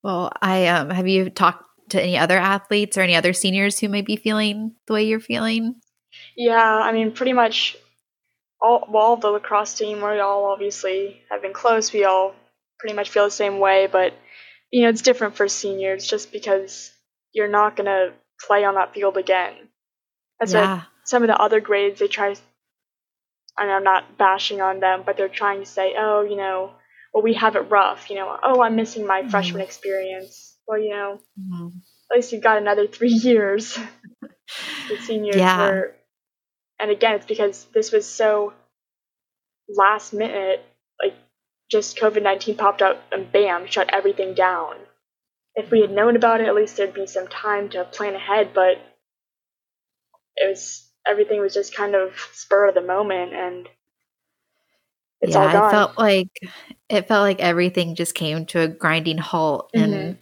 Well, 0.03 0.33
I 0.43 0.67
um, 0.67 0.91
have 0.91 1.07
you 1.07 1.31
talked 1.31 1.65
to 1.91 2.03
any 2.03 2.19
other 2.19 2.39
athletes 2.39 2.97
or 2.97 3.03
any 3.03 3.17
other 3.17 3.33
seniors 3.33 3.79
who 3.79 3.89
may 3.89 4.03
be 4.03 4.17
feeling 4.17 4.75
the 4.87 4.93
way 4.93 5.05
you're 5.05 5.21
feeling? 5.21 5.75
Yeah, 6.37 6.63
I 6.63 6.93
mean, 6.93 7.13
pretty 7.13 7.33
much 7.33 7.77
all 8.61 8.87
well, 8.89 9.17
the 9.17 9.29
lacrosse 9.29 9.75
team, 9.75 9.99
we 9.99 10.21
all 10.21 10.47
obviously 10.47 11.23
have 11.31 11.43
been 11.43 11.53
close. 11.53 11.93
We 11.93 12.05
all 12.05 12.35
pretty 12.79 12.95
much 12.95 13.11
feel 13.11 13.25
the 13.25 13.31
same 13.31 13.59
way, 13.59 13.89
but 13.91 14.15
you 14.71 14.83
know, 14.83 14.89
it's 14.89 15.03
different 15.03 15.37
for 15.37 15.49
seniors 15.49 16.07
just 16.07 16.33
because 16.33 16.93
you're 17.33 17.49
not 17.49 17.77
gonna 17.77 18.13
play 18.41 18.65
on 18.65 18.75
that 18.75 18.95
field 18.95 19.17
again. 19.17 19.55
That's 20.39 20.53
yeah. 20.53 20.77
what 20.77 20.85
some 21.05 21.23
of 21.23 21.29
the 21.29 21.39
other 21.39 21.61
grades 21.61 22.01
they 22.01 22.09
try. 22.09 22.35
And 23.59 23.71
I'm 23.71 23.85
not 23.85 24.17
bashing 24.17 24.63
on 24.63 24.81
them, 24.81 25.03
but 25.05 25.19
they're 25.19 25.29
trying 25.29 25.61
to 25.61 25.67
say, 25.67 25.95
oh, 25.99 26.23
you 26.23 26.37
know, 26.37 26.73
well, 27.13 27.23
we 27.23 27.35
have 27.35 27.55
it 27.55 27.71
rough. 27.71 28.09
You 28.09 28.17
know, 28.17 28.39
oh, 28.43 28.63
I'm 28.63 28.77
missing 28.77 29.07
my 29.07 29.21
mm-hmm. 29.21 29.29
freshman 29.29 29.61
experience 29.61 30.52
well, 30.73 30.81
you 30.81 30.91
know, 30.91 31.21
mm-hmm. 31.39 31.67
at 32.11 32.17
least 32.17 32.33
you've 32.33 32.43
got 32.43 32.57
another 32.57 32.87
three 32.87 33.13
years. 33.13 33.79
the 34.89 34.97
seniors 35.03 35.37
yeah. 35.37 35.69
were, 35.69 35.95
and 36.81 36.91
again, 36.91 37.17
it's 37.17 37.27
because 37.27 37.67
this 37.75 37.93
was 37.93 38.07
so 38.09 38.55
last 39.69 40.15
minute. 40.15 40.65
Like, 41.03 41.15
just 41.71 41.99
COVID 41.99 42.23
nineteen 42.23 42.57
popped 42.57 42.81
up 42.81 43.03
and 43.13 43.31
bam, 43.31 43.67
shut 43.67 43.93
everything 43.93 44.33
down. 44.33 44.77
If 45.55 45.71
we 45.71 45.83
had 45.83 45.91
known 45.91 46.17
about 46.17 46.41
it, 46.41 46.49
at 46.49 46.55
least 46.55 46.79
there'd 46.79 46.95
be 46.95 47.07
some 47.07 47.29
time 47.29 47.69
to 47.71 47.85
plan 47.85 48.15
ahead. 48.15 48.53
But 48.55 48.79
it 50.37 50.49
was 50.49 50.89
everything 51.07 51.39
was 51.39 51.53
just 51.53 51.77
kind 51.77 51.95
of 51.95 52.13
spur 52.33 52.69
of 52.69 52.75
the 52.75 52.81
moment, 52.81 53.35
and 53.35 53.69
it's 55.21 55.35
yeah, 55.35 55.39
all 55.39 55.53
gone. 55.53 55.65
I 55.65 55.71
felt 55.71 55.99
like 55.99 56.31
it 56.89 57.09
felt 57.09 57.25
like 57.25 57.41
everything 57.41 57.95
just 57.95 58.15
came 58.15 58.47
to 58.47 58.61
a 58.61 58.69
grinding 58.69 59.19
halt, 59.19 59.71
mm-hmm. 59.75 59.93
and 59.93 60.19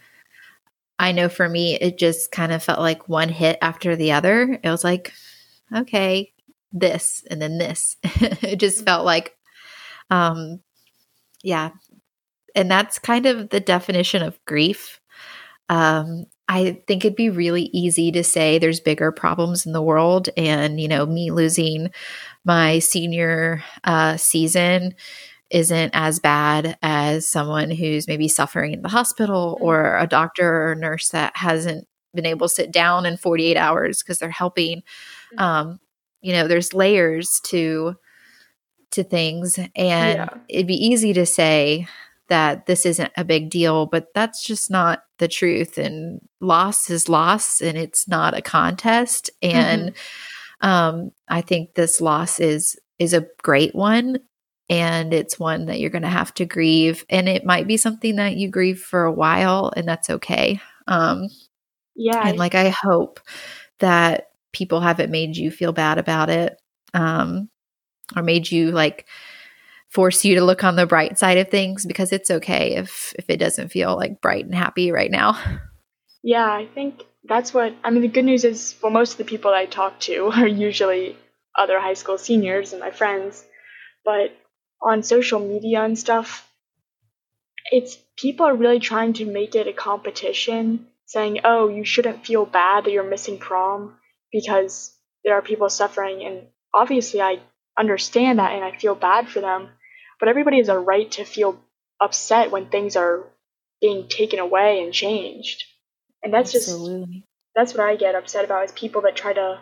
I 1.01 1.13
know 1.13 1.31
for 1.31 1.49
me, 1.49 1.77
it 1.77 1.97
just 1.97 2.31
kind 2.31 2.53
of 2.53 2.63
felt 2.63 2.79
like 2.79 3.09
one 3.09 3.31
hit 3.31 3.57
after 3.63 3.97
the 3.97 4.13
other. 4.13 4.61
It 4.63 4.69
was 4.69 4.85
like, 4.85 5.15
okay, 5.75 6.35
this 6.73 7.25
and 7.31 7.41
then 7.41 7.57
this. 7.57 7.97
it 8.05 8.57
just 8.57 8.85
felt 8.85 9.07
like, 9.07 9.35
um, 10.11 10.61
yeah. 11.43 11.71
And 12.55 12.71
that's 12.71 12.99
kind 12.99 13.25
of 13.25 13.49
the 13.49 13.61
definition 13.61 14.23
of 14.23 14.45
grief. 14.45 15.01
Um, 15.71 16.27
I 16.49 16.83
think 16.87 17.05
it'd 17.05 17.17
be 17.17 17.31
really 17.31 17.71
easy 17.73 18.13
to 18.13 18.23
say 18.23 18.59
there's 18.59 18.81
bigger 18.81 19.11
problems 19.11 19.65
in 19.65 19.73
the 19.73 19.81
world. 19.81 20.29
And, 20.37 20.79
you 20.79 20.89
know, 20.89 21.07
me 21.07 21.31
losing 21.31 21.93
my 22.45 22.79
senior 22.79 23.65
uh, 23.85 24.19
season 24.19 24.95
isn't 25.51 25.91
as 25.95 26.19
bad 26.19 26.79
as 26.83 27.27
someone 27.27 27.71
who's 27.71 28.07
maybe 28.07 28.29
suffering 28.29 28.73
in 28.73 28.83
the 28.83 28.89
hospital 28.89 29.57
mm-hmm. 29.57 29.65
or 29.65 29.99
a 29.99 30.07
doctor 30.07 30.49
or 30.49 30.73
a 30.73 30.77
nurse 30.77 31.09
that 31.11 31.37
hasn't 31.37 31.87
been 32.15 32.27
able 32.27 32.49
to 32.49 32.55
sit 32.55 32.71
down 32.71 33.07
in 33.07 33.17
48 33.17 33.57
hours 33.57 34.03
because 34.03 34.19
they're 34.19 34.31
helping 34.31 34.79
mm-hmm. 34.79 35.39
um, 35.39 35.81
you 36.21 36.33
know 36.33 36.47
there's 36.49 36.75
layers 36.75 37.41
to 37.45 37.95
to 38.91 39.05
things 39.05 39.59
and 39.59 39.71
yeah. 39.77 40.29
it'd 40.49 40.67
be 40.67 40.75
easy 40.75 41.13
to 41.13 41.25
say 41.25 41.87
that 42.29 42.67
this 42.67 42.87
isn't 42.87 43.13
a 43.17 43.25
big 43.25 43.51
deal 43.51 43.87
but 43.87 44.09
that's 44.15 44.45
just 44.45 44.71
not 44.71 45.05
the 45.19 45.29
truth 45.29 45.79
and 45.79 46.21
loss 46.41 46.91
is 46.91 47.09
loss 47.09 47.61
and 47.61 47.79
it's 47.79 48.09
not 48.09 48.37
a 48.37 48.43
contest 48.43 49.31
and 49.43 49.91
mm-hmm. 49.93 50.69
um, 50.69 51.11
i 51.29 51.41
think 51.41 51.75
this 51.75 52.01
loss 52.01 52.41
is 52.41 52.77
is 52.99 53.15
a 53.15 53.27
great 53.43 53.75
one 53.75 54.19
and 54.71 55.13
it's 55.13 55.39
one 55.39 55.67
that 55.67 55.81
you're 55.81 55.91
going 55.91 56.03
to 56.03 56.09
have 56.09 56.33
to 56.35 56.47
grieve 56.47 57.05
and 57.11 57.29
it 57.29 57.45
might 57.45 57.67
be 57.67 57.77
something 57.77 58.17
that 58.17 58.37
you 58.37 58.49
grieve 58.49 58.81
for 58.81 59.05
a 59.05 59.13
while 59.13 59.71
and 59.77 59.87
that's 59.87 60.09
okay 60.09 60.61
um 60.87 61.29
yeah 61.95 62.27
and 62.27 62.39
like 62.39 62.55
i 62.55 62.71
hope 62.71 63.21
that 63.81 64.31
people 64.53 64.81
haven't 64.81 65.11
made 65.11 65.37
you 65.37 65.51
feel 65.51 65.73
bad 65.73 65.99
about 65.99 66.31
it 66.31 66.57
um 66.95 67.51
or 68.17 68.23
made 68.23 68.51
you 68.51 68.71
like 68.71 69.07
force 69.91 70.25
you 70.25 70.37
to 70.37 70.45
look 70.45 70.63
on 70.65 70.77
the 70.77 70.87
bright 70.87 71.19
side 71.19 71.37
of 71.37 71.51
things 71.51 71.85
because 71.85 72.13
it's 72.13 72.31
okay 72.31 72.77
if 72.77 73.13
if 73.19 73.29
it 73.29 73.39
doesn't 73.39 73.71
feel 73.71 73.97
like 73.97 74.21
bright 74.21 74.45
and 74.45 74.55
happy 74.55 74.91
right 74.91 75.11
now. 75.11 75.39
Yeah, 76.23 76.45
I 76.45 76.67
think 76.67 77.07
that's 77.25 77.55
what 77.55 77.75
I 77.83 77.89
mean 77.89 78.03
the 78.03 78.09
good 78.09 78.27
news 78.27 78.45
is 78.45 78.77
well 78.83 78.93
most 78.93 79.13
of 79.13 79.17
the 79.17 79.25
people 79.25 79.55
I 79.55 79.65
talk 79.65 79.99
to 80.01 80.27
are 80.35 80.47
usually 80.47 81.17
other 81.59 81.81
high 81.81 81.95
school 81.95 82.19
seniors 82.19 82.75
and 82.75 82.81
my 82.81 82.91
friends, 82.91 83.43
but 84.05 84.37
on 84.83 85.03
social 85.03 85.40
media 85.40 85.83
and 85.83 85.99
stuff 85.99 86.47
it's 87.73 87.97
people 88.16 88.47
are 88.47 88.55
really 88.55 88.81
trying 88.81 89.12
to 89.12 89.25
make 89.25 89.55
it 89.55 89.69
a 89.69 89.73
competition 89.73 90.87
saying, 91.07 91.40
"Oh, 91.45 91.69
you 91.69 91.85
shouldn't 91.85 92.27
feel 92.27 92.45
bad 92.47 92.85
that 92.85 92.90
you're 92.90 93.05
missing 93.05 93.38
prom 93.38 93.97
because 94.33 94.93
there 95.23 95.35
are 95.35 95.43
people 95.43 95.69
suffering." 95.69 96.25
And 96.25 96.49
obviously 96.75 97.21
I 97.21 97.38
understand 97.79 98.38
that 98.38 98.53
and 98.53 98.64
I 98.64 98.77
feel 98.77 98.95
bad 98.95 99.29
for 99.29 99.40
them 99.40 99.69
but 100.21 100.29
everybody 100.29 100.59
has 100.59 100.69
a 100.69 100.79
right 100.79 101.11
to 101.12 101.25
feel 101.25 101.59
upset 102.01 102.51
when 102.51 102.66
things 102.66 102.95
are 102.95 103.25
being 103.81 104.07
taken 104.07 104.38
away 104.38 104.85
and 104.85 104.93
changed. 104.93 105.64
And 106.23 106.33
that's 106.33 106.55
Absolutely. 106.55 107.07
just 107.07 107.27
that's 107.57 107.75
what 107.75 107.88
I 107.88 107.97
get 107.97 108.14
upset 108.14 108.45
about 108.45 108.66
is 108.66 108.73
people 108.73 109.01
that 109.03 109.16
try 109.16 109.33
to 109.33 109.59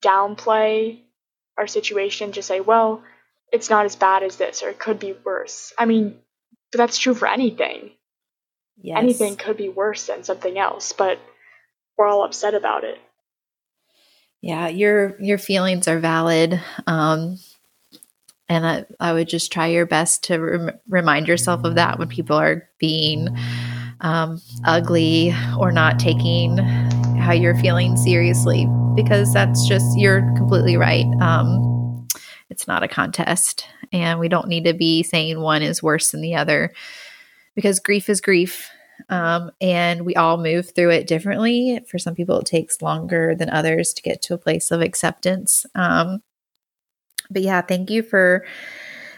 downplay 0.00 1.00
our 1.56 1.66
situation, 1.66 2.32
just 2.32 2.48
say, 2.48 2.60
well, 2.60 3.02
it's 3.52 3.70
not 3.70 3.84
as 3.84 3.94
bad 3.94 4.22
as 4.22 4.36
this 4.36 4.62
or 4.62 4.70
it 4.70 4.78
could 4.78 4.98
be 4.98 5.14
worse. 5.24 5.72
I 5.78 5.84
mean, 5.84 6.18
but 6.72 6.78
that's 6.78 6.98
true 6.98 7.14
for 7.14 7.28
anything. 7.28 7.90
Yes. 8.80 8.98
Anything 8.98 9.36
could 9.36 9.56
be 9.56 9.68
worse 9.68 10.06
than 10.06 10.24
something 10.24 10.58
else, 10.58 10.92
but 10.92 11.20
we're 11.96 12.06
all 12.06 12.24
upset 12.24 12.54
about 12.54 12.84
it. 12.84 12.98
Yeah, 14.40 14.66
your 14.66 15.16
your 15.20 15.38
feelings 15.38 15.86
are 15.86 16.00
valid. 16.00 16.60
Um, 16.86 17.38
and 18.48 18.66
I, 18.66 18.84
I 18.98 19.12
would 19.12 19.28
just 19.28 19.52
try 19.52 19.68
your 19.68 19.86
best 19.86 20.24
to 20.24 20.38
rem- 20.38 20.78
remind 20.88 21.28
yourself 21.28 21.62
of 21.64 21.76
that 21.76 21.98
when 21.98 22.08
people 22.08 22.36
are 22.36 22.68
being 22.78 23.28
um, 24.00 24.40
ugly 24.64 25.32
or 25.58 25.70
not 25.70 26.00
taking 26.00 26.58
how 27.18 27.32
you're 27.32 27.56
feeling 27.56 27.96
seriously, 27.96 28.66
because 28.96 29.32
that's 29.32 29.66
just, 29.66 29.96
you're 29.96 30.22
completely 30.36 30.76
right. 30.76 31.06
Um, 31.20 31.71
it's 32.52 32.68
not 32.68 32.82
a 32.82 32.88
contest, 32.88 33.66
and 33.92 34.20
we 34.20 34.28
don't 34.28 34.46
need 34.46 34.64
to 34.64 34.74
be 34.74 35.02
saying 35.02 35.40
one 35.40 35.62
is 35.62 35.82
worse 35.82 36.10
than 36.10 36.20
the 36.20 36.36
other 36.36 36.72
because 37.54 37.80
grief 37.80 38.08
is 38.08 38.20
grief. 38.20 38.70
Um, 39.08 39.50
and 39.60 40.02
we 40.02 40.14
all 40.14 40.36
move 40.36 40.72
through 40.74 40.90
it 40.90 41.08
differently. 41.08 41.80
For 41.88 41.98
some 41.98 42.14
people, 42.14 42.38
it 42.38 42.46
takes 42.46 42.82
longer 42.82 43.34
than 43.34 43.50
others 43.50 43.92
to 43.94 44.02
get 44.02 44.22
to 44.22 44.34
a 44.34 44.38
place 44.38 44.70
of 44.70 44.80
acceptance. 44.80 45.66
Um, 45.74 46.22
but 47.30 47.42
yeah, 47.42 47.62
thank 47.62 47.90
you 47.90 48.02
for 48.02 48.44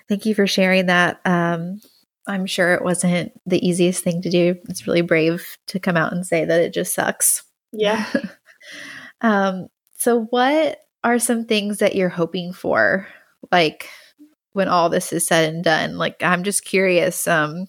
thank 0.09 0.25
you 0.25 0.35
for 0.35 0.47
sharing 0.47 0.87
that. 0.87 1.21
Um, 1.25 1.81
I'm 2.27 2.47
sure 2.47 2.73
it 2.73 2.85
wasn't 2.85 3.33
the 3.45 3.67
easiest 3.67 4.03
thing 4.03 4.23
to 4.23 4.31
do. 4.31 4.57
It's 4.69 4.87
really 4.87 5.03
brave 5.03 5.59
to 5.67 5.81
come 5.81 5.97
out 5.97 6.13
and 6.13 6.25
say 6.25 6.45
that 6.45 6.61
it 6.61 6.73
just 6.73 6.95
sucks. 6.95 7.43
Yeah. 7.73 8.07
um, 9.21 9.67
so 9.99 10.27
what 10.31 10.79
are 11.03 11.19
some 11.19 11.45
things 11.45 11.81
that 11.81 11.95
you're 11.95 12.09
hoping 12.09 12.53
for 12.53 13.07
like 13.51 13.89
when 14.53 14.69
all 14.69 14.89
this 14.89 15.13
is 15.13 15.27
said 15.27 15.53
and 15.53 15.65
done? 15.65 15.99
Like 15.99 16.23
I'm 16.23 16.45
just 16.45 16.65
curious 16.65 17.27
um 17.27 17.67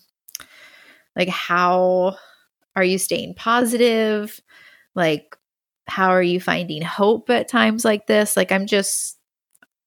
like 1.16 1.30
how 1.30 2.18
are 2.76 2.84
you 2.84 2.98
staying 2.98 3.36
positive? 3.36 4.40
Like 4.94 5.38
how 5.88 6.10
are 6.10 6.24
you 6.24 6.40
finding 6.40 6.82
hope 6.82 7.30
at 7.30 7.48
times 7.48 7.86
like 7.86 8.08
this? 8.08 8.36
Like 8.36 8.52
I'm 8.52 8.68
just 8.68 9.18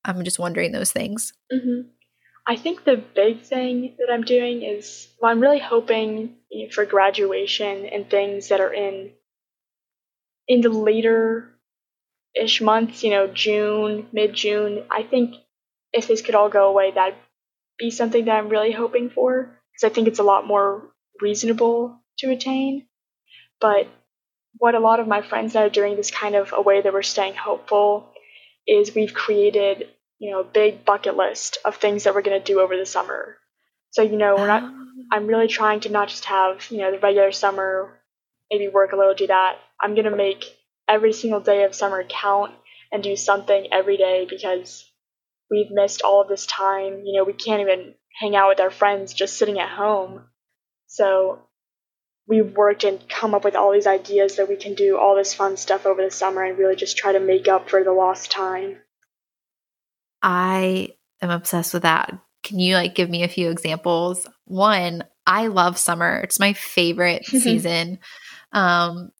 I'm 0.04 0.24
just 0.24 0.38
wondering 0.38 0.72
those 0.72 0.92
things. 0.92 1.32
Mm-hmm. 1.52 1.88
I 2.46 2.56
think 2.56 2.84
the 2.84 2.96
big 2.96 3.42
thing 3.42 3.94
that 3.98 4.10
I'm 4.10 4.22
doing 4.22 4.62
is 4.62 5.08
well, 5.20 5.30
I'm 5.30 5.40
really 5.40 5.58
hoping 5.58 6.36
for 6.72 6.86
graduation 6.86 7.86
and 7.86 8.08
things 8.08 8.48
that 8.48 8.60
are 8.60 8.72
in 8.72 9.12
in 10.46 10.62
the 10.62 10.70
later 10.70 11.50
ish 12.34 12.60
months, 12.60 13.02
you 13.04 13.10
know, 13.10 13.26
June, 13.26 14.06
mid 14.12 14.32
June. 14.32 14.84
I 14.90 15.02
think 15.02 15.34
if 15.98 16.08
this 16.08 16.22
could 16.22 16.34
all 16.34 16.48
go 16.48 16.68
away, 16.68 16.92
that'd 16.92 17.18
be 17.78 17.90
something 17.90 18.24
that 18.24 18.36
I'm 18.36 18.48
really 18.48 18.72
hoping 18.72 19.10
for 19.10 19.58
because 19.72 19.90
I 19.90 19.94
think 19.94 20.08
it's 20.08 20.18
a 20.18 20.24
lot 20.24 20.46
more 20.46 20.82
reasonable 21.20 22.00
to 22.18 22.30
attain. 22.30 22.86
But 23.60 23.88
what 24.58 24.74
a 24.74 24.80
lot 24.80 25.00
of 25.00 25.08
my 25.08 25.22
friends 25.22 25.54
are 25.56 25.68
doing 25.68 25.96
this 25.96 26.10
kind 26.10 26.34
of 26.34 26.52
a 26.52 26.62
way 26.62 26.80
that 26.80 26.92
we're 26.92 27.02
staying 27.02 27.34
hopeful 27.34 28.12
is 28.66 28.94
we've 28.94 29.14
created, 29.14 29.88
you 30.18 30.30
know, 30.30 30.40
a 30.40 30.44
big 30.44 30.84
bucket 30.84 31.16
list 31.16 31.58
of 31.64 31.76
things 31.76 32.04
that 32.04 32.14
we're 32.14 32.22
going 32.22 32.40
to 32.40 32.52
do 32.52 32.60
over 32.60 32.76
the 32.76 32.86
summer. 32.86 33.36
So, 33.90 34.02
you 34.02 34.16
know, 34.16 34.36
we're 34.36 34.46
not. 34.46 34.74
I'm 35.12 35.28
really 35.28 35.48
trying 35.48 35.80
to 35.80 35.90
not 35.90 36.08
just 36.08 36.24
have, 36.26 36.66
you 36.70 36.78
know, 36.78 36.90
the 36.90 36.98
regular 36.98 37.30
summer, 37.32 37.98
maybe 38.50 38.68
work 38.68 38.92
a 38.92 38.96
little, 38.96 39.14
do 39.14 39.28
that. 39.28 39.56
I'm 39.80 39.94
going 39.94 40.10
to 40.10 40.14
make 40.14 40.44
every 40.88 41.12
single 41.12 41.40
day 41.40 41.62
of 41.62 41.74
summer 41.74 42.02
count 42.02 42.52
and 42.90 43.02
do 43.02 43.14
something 43.16 43.68
every 43.72 43.96
day 43.96 44.26
because 44.28 44.87
we've 45.50 45.70
missed 45.70 46.02
all 46.02 46.22
of 46.22 46.28
this 46.28 46.46
time. 46.46 47.02
You 47.04 47.18
know, 47.18 47.24
we 47.24 47.32
can't 47.32 47.60
even 47.60 47.94
hang 48.18 48.36
out 48.36 48.48
with 48.48 48.60
our 48.60 48.70
friends 48.70 49.14
just 49.14 49.36
sitting 49.36 49.58
at 49.58 49.68
home. 49.68 50.24
So 50.86 51.40
we've 52.26 52.52
worked 52.54 52.84
and 52.84 53.08
come 53.08 53.34
up 53.34 53.44
with 53.44 53.56
all 53.56 53.72
these 53.72 53.86
ideas 53.86 54.36
that 54.36 54.48
we 54.48 54.56
can 54.56 54.74
do 54.74 54.98
all 54.98 55.16
this 55.16 55.34
fun 55.34 55.56
stuff 55.56 55.86
over 55.86 56.02
the 56.02 56.10
summer 56.10 56.44
and 56.44 56.58
really 56.58 56.76
just 56.76 56.96
try 56.96 57.12
to 57.12 57.20
make 57.20 57.48
up 57.48 57.70
for 57.70 57.82
the 57.82 57.92
lost 57.92 58.30
time. 58.30 58.78
I 60.22 60.90
am 61.22 61.30
obsessed 61.30 61.72
with 61.72 61.82
that. 61.82 62.18
Can 62.42 62.58
you 62.58 62.74
like 62.74 62.94
give 62.94 63.10
me 63.10 63.24
a 63.24 63.28
few 63.28 63.50
examples? 63.50 64.26
One, 64.44 65.04
I 65.26 65.48
love 65.48 65.78
summer. 65.78 66.20
It's 66.20 66.40
my 66.40 66.52
favorite 66.52 67.24
season. 67.26 67.98
Um 68.52 69.10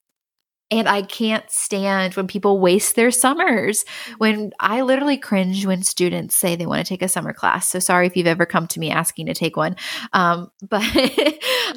and 0.70 0.88
I 0.88 1.02
can't 1.02 1.50
stand 1.50 2.14
when 2.14 2.26
people 2.26 2.60
waste 2.60 2.94
their 2.94 3.10
summers. 3.10 3.84
When 4.18 4.52
I 4.60 4.82
literally 4.82 5.16
cringe 5.16 5.64
when 5.64 5.82
students 5.82 6.36
say 6.36 6.56
they 6.56 6.66
want 6.66 6.84
to 6.84 6.88
take 6.88 7.02
a 7.02 7.08
summer 7.08 7.32
class. 7.32 7.68
So 7.68 7.78
sorry 7.78 8.06
if 8.06 8.16
you've 8.16 8.26
ever 8.26 8.46
come 8.46 8.66
to 8.68 8.80
me 8.80 8.90
asking 8.90 9.26
to 9.26 9.34
take 9.34 9.56
one. 9.56 9.76
Um, 10.12 10.50
but 10.68 10.82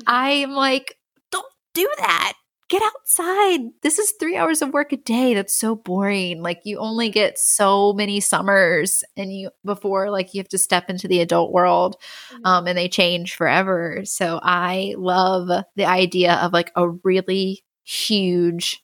I'm 0.08 0.51
like, 0.51 0.97
don't 1.32 1.45
do 1.73 1.89
that. 1.99 2.34
Get 2.67 2.84
outside. 2.84 3.60
This 3.82 3.99
is 3.99 4.13
three 4.17 4.38
hours 4.38 4.62
of 4.62 4.71
work 4.71 4.93
a 4.93 4.97
day. 4.97 5.34
That's 5.34 5.54
so 5.54 5.75
boring. 5.75 6.41
Like 6.41 6.62
you 6.63 6.77
only 6.80 7.10
get 7.10 7.38
so 7.38 7.91
many 7.91 8.21
summers 8.21 9.04
and 9.17 9.32
you 9.32 9.49
before 9.65 10.10
like 10.10 10.34
you 10.34 10.39
have 10.39 10.47
to 10.49 10.58
step 10.58 10.89
into 10.89 11.10
the 11.10 11.19
adult 11.19 11.51
world 11.51 11.97
mm-hmm. 12.32 12.45
um, 12.45 12.67
and 12.67 12.77
they 12.77 12.88
change 12.88 13.36
forever. 13.36 14.01
So 14.06 14.39
I 14.41 14.95
love 14.97 15.49
the 15.75 15.86
idea 15.86 16.36
of 16.36 16.54
like 16.54 16.71
a 16.77 16.89
really 17.04 17.62
huge 17.84 18.84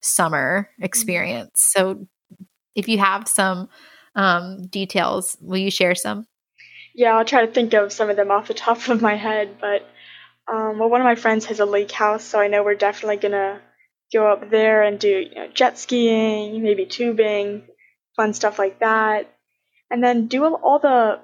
summer 0.00 0.68
mm-hmm. 0.72 0.84
experience. 0.84 1.50
So 1.54 2.06
if 2.74 2.88
you 2.88 2.98
have 2.98 3.28
some 3.28 3.68
um, 4.14 4.66
details, 4.66 5.36
will 5.40 5.58
you 5.58 5.70
share 5.70 5.94
some? 5.94 6.26
Yeah, 6.94 7.16
I'll 7.16 7.24
try 7.24 7.46
to 7.46 7.52
think 7.52 7.72
of 7.72 7.92
some 7.92 8.10
of 8.10 8.16
them 8.16 8.30
off 8.30 8.48
the 8.48 8.54
top 8.54 8.88
of 8.88 9.00
my 9.00 9.16
head, 9.16 9.56
but 9.60 9.88
um, 10.52 10.78
well, 10.78 10.90
one 10.90 11.00
of 11.00 11.06
my 11.06 11.14
friends 11.14 11.46
has 11.46 11.60
a 11.60 11.64
lake 11.64 11.92
house, 11.92 12.24
so 12.24 12.40
I 12.40 12.48
know 12.48 12.62
we're 12.62 12.74
definitely 12.74 13.16
gonna 13.16 13.60
go 14.12 14.30
up 14.30 14.50
there 14.50 14.82
and 14.82 14.98
do 14.98 15.08
you 15.08 15.34
know, 15.34 15.48
jet 15.48 15.78
skiing, 15.78 16.62
maybe 16.62 16.84
tubing, 16.84 17.66
fun 18.16 18.34
stuff 18.34 18.58
like 18.58 18.80
that, 18.80 19.32
and 19.90 20.02
then 20.04 20.26
do 20.26 20.44
all 20.44 20.78
the 20.78 21.20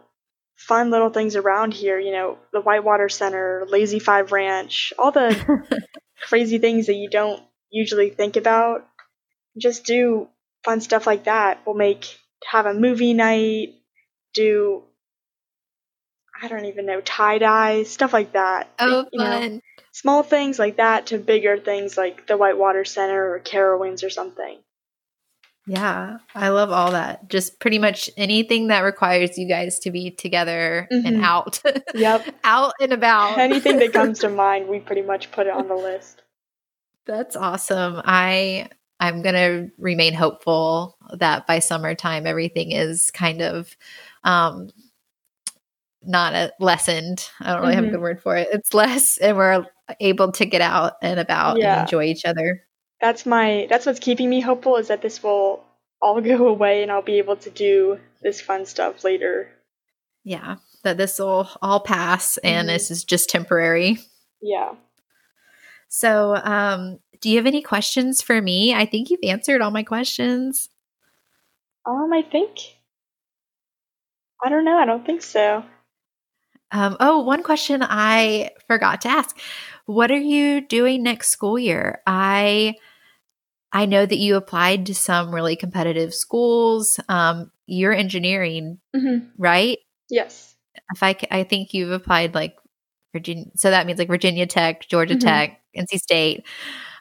fun 0.56 0.90
little 0.90 1.10
things 1.10 1.36
around 1.36 1.74
here. 1.74 1.98
You 1.98 2.12
know, 2.12 2.38
the 2.52 2.60
Whitewater 2.60 3.08
Center, 3.08 3.66
Lazy 3.68 3.98
Five 3.98 4.32
Ranch, 4.32 4.92
all 4.98 5.10
the 5.10 5.66
crazy 6.20 6.58
things 6.58 6.86
that 6.86 6.94
you 6.94 7.08
don't 7.08 7.42
usually 7.70 8.10
think 8.10 8.36
about. 8.36 8.86
Just 9.56 9.84
do 9.84 10.28
fun 10.64 10.80
stuff 10.80 11.06
like 11.06 11.24
that. 11.24 11.60
We'll 11.66 11.74
make 11.74 12.18
have 12.46 12.66
a 12.66 12.74
movie 12.74 13.14
night, 13.14 13.74
do 14.34 14.84
I 16.40 16.48
don't 16.48 16.66
even 16.66 16.86
know, 16.86 17.00
tie 17.00 17.38
dye, 17.38 17.82
stuff 17.82 18.12
like 18.12 18.32
that. 18.32 18.68
Oh, 18.78 19.06
you 19.12 19.20
fun. 19.20 19.54
Know, 19.56 19.60
small 19.92 20.22
things 20.22 20.58
like 20.58 20.76
that 20.76 21.06
to 21.06 21.18
bigger 21.18 21.58
things 21.58 21.96
like 21.96 22.26
the 22.26 22.36
Whitewater 22.36 22.84
Center 22.84 23.32
or 23.32 23.40
Carowinds 23.40 24.04
or 24.04 24.10
something. 24.10 24.58
Yeah, 25.68 26.18
I 26.34 26.48
love 26.48 26.70
all 26.70 26.92
that. 26.92 27.28
Just 27.28 27.60
pretty 27.60 27.78
much 27.78 28.08
anything 28.16 28.68
that 28.68 28.80
requires 28.80 29.36
you 29.36 29.46
guys 29.46 29.78
to 29.80 29.90
be 29.90 30.10
together 30.10 30.88
mm-hmm. 30.90 31.06
and 31.06 31.22
out. 31.22 31.60
Yep. 31.94 32.34
out 32.44 32.72
and 32.80 32.92
about. 32.92 33.36
Anything 33.36 33.78
that 33.78 33.92
comes 33.92 34.20
to 34.20 34.28
mind, 34.30 34.66
we 34.66 34.80
pretty 34.80 35.02
much 35.02 35.30
put 35.30 35.46
it 35.46 35.52
on 35.52 35.68
the 35.68 35.74
list. 35.74 36.22
That's 37.04 37.36
awesome. 37.36 38.00
I 38.02 38.70
I'm 38.98 39.20
going 39.20 39.34
to 39.34 39.70
remain 39.78 40.14
hopeful 40.14 40.96
that 41.18 41.46
by 41.46 41.58
summertime 41.58 42.26
everything 42.26 42.72
is 42.72 43.10
kind 43.10 43.42
of 43.42 43.76
um 44.24 44.70
not 46.02 46.32
a 46.32 46.52
lessened. 46.60 47.28
I 47.40 47.52
don't 47.52 47.60
really 47.60 47.74
mm-hmm. 47.74 47.76
have 47.76 47.84
a 47.84 47.86
mm-hmm. 47.88 47.94
good 47.96 48.02
word 48.02 48.22
for 48.22 48.36
it. 48.36 48.48
It's 48.52 48.72
less, 48.72 49.18
and 49.18 49.36
we're 49.36 49.66
able 50.00 50.32
to 50.32 50.46
get 50.46 50.62
out 50.62 50.94
and 51.02 51.20
about 51.20 51.58
yeah. 51.58 51.74
and 51.74 51.80
enjoy 51.82 52.04
each 52.04 52.24
other. 52.24 52.62
That's 53.00 53.26
my. 53.26 53.66
That's 53.70 53.86
what's 53.86 54.00
keeping 54.00 54.28
me 54.28 54.40
hopeful 54.40 54.76
is 54.76 54.88
that 54.88 55.02
this 55.02 55.22
will 55.22 55.64
all 56.00 56.20
go 56.20 56.48
away 56.48 56.82
and 56.82 56.90
I'll 56.90 57.02
be 57.02 57.18
able 57.18 57.36
to 57.36 57.50
do 57.50 57.98
this 58.22 58.40
fun 58.40 58.66
stuff 58.66 59.04
later. 59.04 59.50
Yeah, 60.24 60.56
that 60.82 60.96
this 60.96 61.18
will 61.18 61.48
all 61.62 61.80
pass 61.80 62.36
and 62.38 62.68
mm-hmm. 62.68 62.74
this 62.74 62.90
is 62.90 63.04
just 63.04 63.30
temporary. 63.30 63.98
Yeah. 64.42 64.74
So, 65.88 66.36
um, 66.36 66.98
do 67.20 67.30
you 67.30 67.36
have 67.36 67.46
any 67.46 67.62
questions 67.62 68.20
for 68.20 68.40
me? 68.42 68.74
I 68.74 68.84
think 68.84 69.10
you've 69.10 69.20
answered 69.22 69.62
all 69.62 69.70
my 69.70 69.82
questions. 69.82 70.68
Um, 71.86 72.12
I 72.12 72.22
think. 72.22 72.58
I 74.42 74.48
don't 74.50 74.64
know. 74.64 74.76
I 74.76 74.84
don't 74.84 75.04
think 75.04 75.22
so. 75.22 75.64
Um, 76.70 76.96
oh, 77.00 77.20
one 77.22 77.42
question 77.42 77.82
I 77.82 78.50
forgot 78.66 79.00
to 79.02 79.08
ask. 79.08 79.36
What 79.86 80.10
are 80.10 80.18
you 80.18 80.60
doing 80.60 81.02
next 81.02 81.30
school 81.30 81.58
year? 81.58 82.02
I 82.06 82.74
I 83.72 83.86
know 83.86 84.06
that 84.06 84.18
you 84.18 84.36
applied 84.36 84.86
to 84.86 84.94
some 84.94 85.34
really 85.34 85.56
competitive 85.56 86.14
schools. 86.14 86.98
Um, 87.08 87.50
you're 87.66 87.92
engineering, 87.92 88.78
mm-hmm. 88.96 89.26
right? 89.36 89.78
Yes. 90.08 90.56
If 90.94 91.02
I, 91.02 91.16
I 91.30 91.44
think 91.44 91.74
you've 91.74 91.90
applied 91.90 92.34
like 92.34 92.56
Virginia, 93.12 93.46
so 93.56 93.70
that 93.70 93.86
means 93.86 93.98
like 93.98 94.08
Virginia 94.08 94.46
Tech, 94.46 94.88
Georgia 94.88 95.14
mm-hmm. 95.14 95.26
Tech, 95.26 95.60
NC 95.76 95.98
State. 95.98 96.46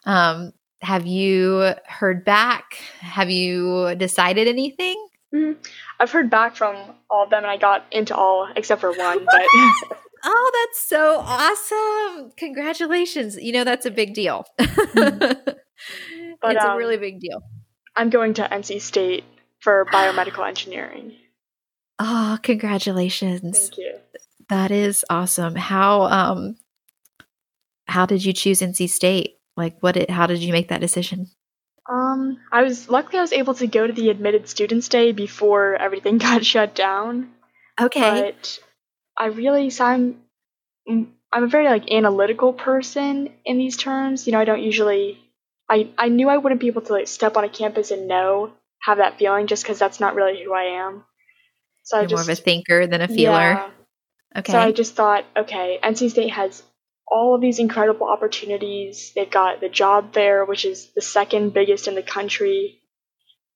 Um, 0.06 0.52
have 0.82 1.06
you 1.06 1.74
heard 1.86 2.26
back? 2.26 2.76
Have 3.00 3.30
you 3.30 3.96
decided 3.96 4.48
anything? 4.48 5.08
Mm-hmm. 5.34 5.62
I've 6.00 6.12
heard 6.12 6.30
back 6.30 6.56
from 6.56 6.76
all 7.10 7.24
of 7.24 7.30
them, 7.30 7.44
and 7.44 7.52
I 7.52 7.58
got 7.58 7.86
into 7.92 8.16
all 8.16 8.48
except 8.56 8.82
for 8.82 8.92
one. 8.92 9.26
But 9.26 9.42
oh, 10.24 10.52
that's 10.54 10.80
so 10.80 11.20
awesome! 11.26 12.32
Congratulations! 12.38 13.38
You 13.38 13.54
know 13.54 13.64
that's 13.64 13.86
a 13.86 13.92
big 13.92 14.14
deal. 14.14 14.46
But, 16.42 16.56
it's 16.56 16.66
um, 16.66 16.72
a 16.72 16.78
really 16.78 16.98
big 16.98 17.20
deal. 17.20 17.42
I'm 17.96 18.10
going 18.12 18.36
to 18.36 18.44
NC 18.44 18.82
State 18.82 19.24
for 19.60 19.86
biomedical 19.94 20.48
engineering. 20.48 21.14
Oh, 22.00 22.38
congratulations. 22.44 23.60
Thank 23.60 23.78
you. 23.78 23.96
That 24.50 24.72
is 24.72 25.04
awesome. 25.10 25.56
How 25.56 26.04
um 26.04 26.58
how 27.88 28.06
did 28.06 28.24
you 28.24 28.34
choose 28.34 28.62
NC 28.62 28.90
State? 28.90 29.38
Like 29.56 29.78
what 29.82 29.94
did 29.94 30.10
how 30.10 30.28
did 30.28 30.40
you 30.40 30.54
make 30.54 30.70
that 30.70 30.82
decision? 30.82 31.28
Um 31.90 32.38
I 32.52 32.62
was 32.64 32.88
luckily 32.88 33.18
I 33.18 33.22
was 33.22 33.34
able 33.34 33.56
to 33.56 33.68
go 33.68 33.88
to 33.88 33.94
the 33.94 34.10
admitted 34.10 34.48
students 34.48 34.88
day 34.88 35.12
before 35.12 35.76
everything 35.76 36.18
got 36.28 36.46
shut 36.46 36.76
down. 36.76 37.32
Okay. 37.80 38.34
But 38.36 38.60
I 39.18 39.28
really 39.28 39.70
so 39.70 39.86
I'm 39.86 40.22
I'm 40.88 41.44
a 41.44 41.48
very 41.48 41.66
like 41.66 41.92
analytical 41.92 42.54
person 42.54 43.30
in 43.44 43.58
these 43.58 43.76
terms. 43.76 44.28
You 44.28 44.34
know, 44.34 44.40
I 44.40 44.46
don't 44.46 44.62
usually 44.62 45.20
I, 45.70 45.90
I 45.98 46.10
knew 46.10 46.30
I 46.30 46.38
wouldn't 46.38 46.62
be 46.62 46.68
able 46.68 46.82
to 46.84 46.94
like 46.94 47.08
step 47.08 47.36
on 47.38 47.44
a 47.44 47.50
campus 47.50 47.92
and 47.92 48.08
know 48.08 48.52
have 48.82 49.00
that 49.00 49.20
feeling 49.20 49.48
just 49.48 49.64
because 49.64 49.80
that's 49.80 50.00
not 50.00 50.16
really 50.16 50.42
who 50.44 50.54
I 50.54 50.86
am. 50.86 51.04
So 51.84 51.98
You're 51.98 52.04
I 52.04 52.08
just 52.08 52.28
more 52.28 52.34
of 52.34 52.40
a 52.40 52.42
thinker 52.42 52.88
than 52.88 53.02
a 53.02 53.08
feeler. 53.08 53.34
Yeah. 53.34 53.70
Okay. 54.38 54.52
So 54.52 54.60
I 54.60 54.72
just 54.72 54.96
thought, 54.96 55.26
okay, 55.36 55.80
NC 55.84 56.12
State 56.12 56.32
has 56.32 56.64
all 57.08 57.36
of 57.36 57.42
these 57.42 57.60
incredible 57.60 58.08
opportunities. 58.08 59.14
They've 59.16 59.30
got 59.30 59.62
the 59.62 59.70
job 59.70 60.14
fair, 60.14 60.46
which 60.46 60.66
is 60.66 60.92
the 60.94 61.02
second 61.02 61.54
biggest 61.54 61.88
in 61.88 61.96
the 61.96 62.04
country, 62.04 62.82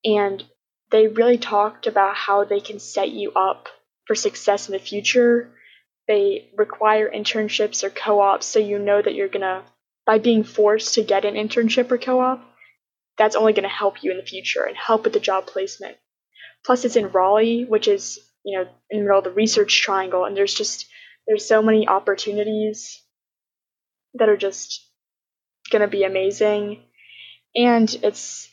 and 0.04 0.44
they 0.92 1.08
really 1.08 1.38
talked 1.38 1.88
about 1.88 2.16
how 2.16 2.44
they 2.44 2.60
can 2.60 2.80
set 2.80 3.10
you 3.10 3.32
up 3.34 3.68
for 4.06 4.16
success 4.16 4.68
in 4.68 4.74
the 4.74 4.80
future. 4.80 5.52
They 6.08 6.50
require 6.58 7.10
internships 7.10 7.84
or 7.84 7.90
co-ops 7.90 8.46
so 8.46 8.60
you 8.60 8.80
know 8.80 9.02
that 9.02 9.14
you're 9.14 9.28
gonna 9.28 9.64
by 10.06 10.18
being 10.18 10.44
forced 10.44 10.96
to 10.96 11.04
get 11.04 11.26
an 11.26 11.36
internship 11.36 11.92
or 11.92 11.98
co-op, 11.98 12.44
that's 13.18 13.36
only 13.36 13.54
going 13.54 13.64
to 13.64 13.70
help 13.70 14.04
you 14.04 14.12
in 14.12 14.18
the 14.18 14.24
future 14.24 14.64
and 14.64 14.76
help 14.76 15.04
with 15.04 15.14
the 15.14 15.20
job 15.20 15.46
placement. 15.46 15.98
Plus, 16.66 16.86
it's 16.86 16.96
in 16.96 17.12
Raleigh, 17.12 17.66
which 17.66 17.88
is 17.88 18.20
you 18.44 18.58
know 18.58 18.68
in 18.90 19.00
the 19.00 19.04
middle 19.04 19.20
of 19.20 19.24
the 19.24 19.32
research 19.32 19.82
triangle, 19.82 20.26
and 20.26 20.36
there's 20.36 20.54
just 20.54 20.88
there's 21.28 21.46
so 21.46 21.62
many 21.62 21.88
opportunities 21.88 23.02
that 24.16 24.30
are 24.30 24.38
just 24.38 24.88
going 25.72 25.82
to 25.82 25.88
be 25.88 26.04
amazing, 26.04 26.84
and 27.56 27.94
it's 28.04 28.50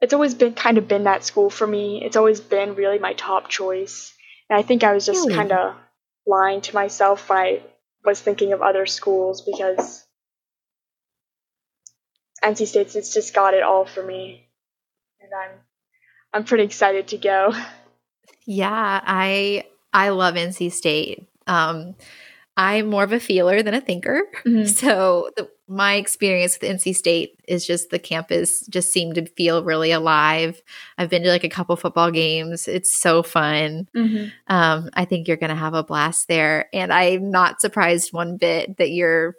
it's 0.00 0.12
always 0.12 0.34
been 0.34 0.54
kind 0.54 0.78
of 0.78 0.88
been 0.88 1.04
that 1.04 1.24
school 1.24 1.50
for 1.50 1.66
me. 1.66 2.02
It's 2.04 2.16
always 2.16 2.40
been 2.40 2.74
really 2.74 2.98
my 2.98 3.14
top 3.14 3.48
choice, 3.48 4.12
and 4.48 4.58
I 4.58 4.62
think 4.62 4.84
I 4.84 4.92
was 4.92 5.06
just 5.06 5.22
hmm. 5.22 5.28
really? 5.28 5.36
kind 5.36 5.52
of 5.52 5.74
lying 6.26 6.60
to 6.60 6.74
myself 6.74 7.28
when 7.28 7.38
I 7.38 7.62
was 8.04 8.20
thinking 8.20 8.52
of 8.52 8.62
other 8.62 8.86
schools 8.86 9.42
because 9.42 10.05
NC 12.46 12.66
State's 12.68 12.94
it's 12.94 13.12
just 13.12 13.34
got 13.34 13.54
it 13.54 13.62
all 13.62 13.84
for 13.84 14.02
me, 14.02 14.48
and 15.20 15.30
I'm 15.34 15.58
I'm 16.32 16.44
pretty 16.44 16.64
excited 16.64 17.08
to 17.08 17.18
go. 17.18 17.52
Yeah, 18.46 19.00
I 19.04 19.64
I 19.92 20.10
love 20.10 20.36
NC 20.36 20.70
State. 20.70 21.26
Um, 21.48 21.96
I'm 22.56 22.86
more 22.86 23.02
of 23.02 23.12
a 23.12 23.20
feeler 23.20 23.62
than 23.62 23.74
a 23.74 23.80
thinker, 23.80 24.22
mm-hmm. 24.46 24.66
so 24.66 25.30
the, 25.36 25.50
my 25.66 25.94
experience 25.94 26.56
with 26.60 26.70
NC 26.70 26.94
State 26.94 27.40
is 27.48 27.66
just 27.66 27.90
the 27.90 27.98
campus 27.98 28.64
just 28.68 28.92
seemed 28.92 29.16
to 29.16 29.26
feel 29.26 29.64
really 29.64 29.90
alive. 29.90 30.62
I've 30.96 31.10
been 31.10 31.24
to 31.24 31.28
like 31.28 31.42
a 31.42 31.48
couple 31.48 31.74
football 31.74 32.12
games. 32.12 32.68
It's 32.68 32.96
so 32.96 33.24
fun. 33.24 33.88
Mm-hmm. 33.96 34.28
Um, 34.46 34.90
I 34.94 35.04
think 35.04 35.26
you're 35.26 35.36
going 35.36 35.50
to 35.50 35.56
have 35.56 35.74
a 35.74 35.82
blast 35.82 36.28
there, 36.28 36.68
and 36.72 36.92
I'm 36.92 37.32
not 37.32 37.60
surprised 37.60 38.12
one 38.12 38.36
bit 38.36 38.76
that 38.76 38.90
you're 38.90 39.34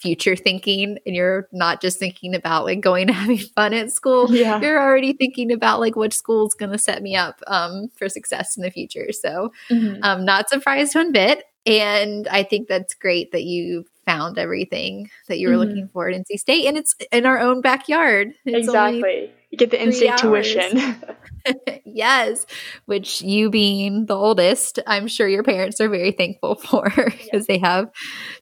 future 0.00 0.34
thinking 0.34 0.98
and 1.04 1.14
you're 1.14 1.48
not 1.52 1.80
just 1.80 1.98
thinking 1.98 2.34
about 2.34 2.64
like 2.64 2.80
going 2.80 3.08
and 3.08 3.16
having 3.16 3.38
fun 3.38 3.74
at 3.74 3.92
school. 3.92 4.34
Yeah. 4.34 4.60
You're 4.60 4.80
already 4.80 5.12
thinking 5.12 5.52
about 5.52 5.80
like 5.80 5.96
which 5.96 6.14
school 6.14 6.46
is 6.46 6.54
going 6.54 6.72
to 6.72 6.78
set 6.78 7.02
me 7.02 7.16
up 7.16 7.40
um, 7.46 7.88
for 7.96 8.08
success 8.08 8.56
in 8.56 8.62
the 8.62 8.70
future. 8.70 9.12
So 9.12 9.52
mm-hmm. 9.70 10.02
I'm 10.02 10.24
not 10.24 10.48
surprised 10.48 10.94
one 10.94 11.12
bit. 11.12 11.44
And 11.66 12.26
I 12.28 12.42
think 12.42 12.68
that's 12.68 12.94
great 12.94 13.32
that 13.32 13.44
you 13.44 13.84
found 14.10 14.38
everything 14.38 15.10
that 15.28 15.38
you 15.38 15.48
were 15.48 15.54
mm-hmm. 15.54 15.68
looking 15.68 15.88
for 15.92 16.08
at 16.08 16.16
NC 16.16 16.38
State. 16.38 16.66
And 16.66 16.76
it's 16.76 16.94
in 17.12 17.26
our 17.26 17.38
own 17.38 17.60
backyard. 17.60 18.32
It's 18.44 18.66
exactly. 18.66 19.32
You 19.50 19.58
get 19.58 19.70
the 19.70 19.78
NC 19.78 19.94
State 19.94 20.16
tuition. 20.18 20.96
yes, 21.84 22.46
which 22.86 23.22
you 23.22 23.50
being 23.50 24.06
the 24.06 24.16
oldest, 24.16 24.78
I'm 24.86 25.08
sure 25.08 25.28
your 25.28 25.42
parents 25.42 25.80
are 25.80 25.88
very 25.88 26.12
thankful 26.12 26.54
for 26.56 26.90
because 26.90 27.22
yeah. 27.32 27.40
they 27.48 27.58
have 27.58 27.90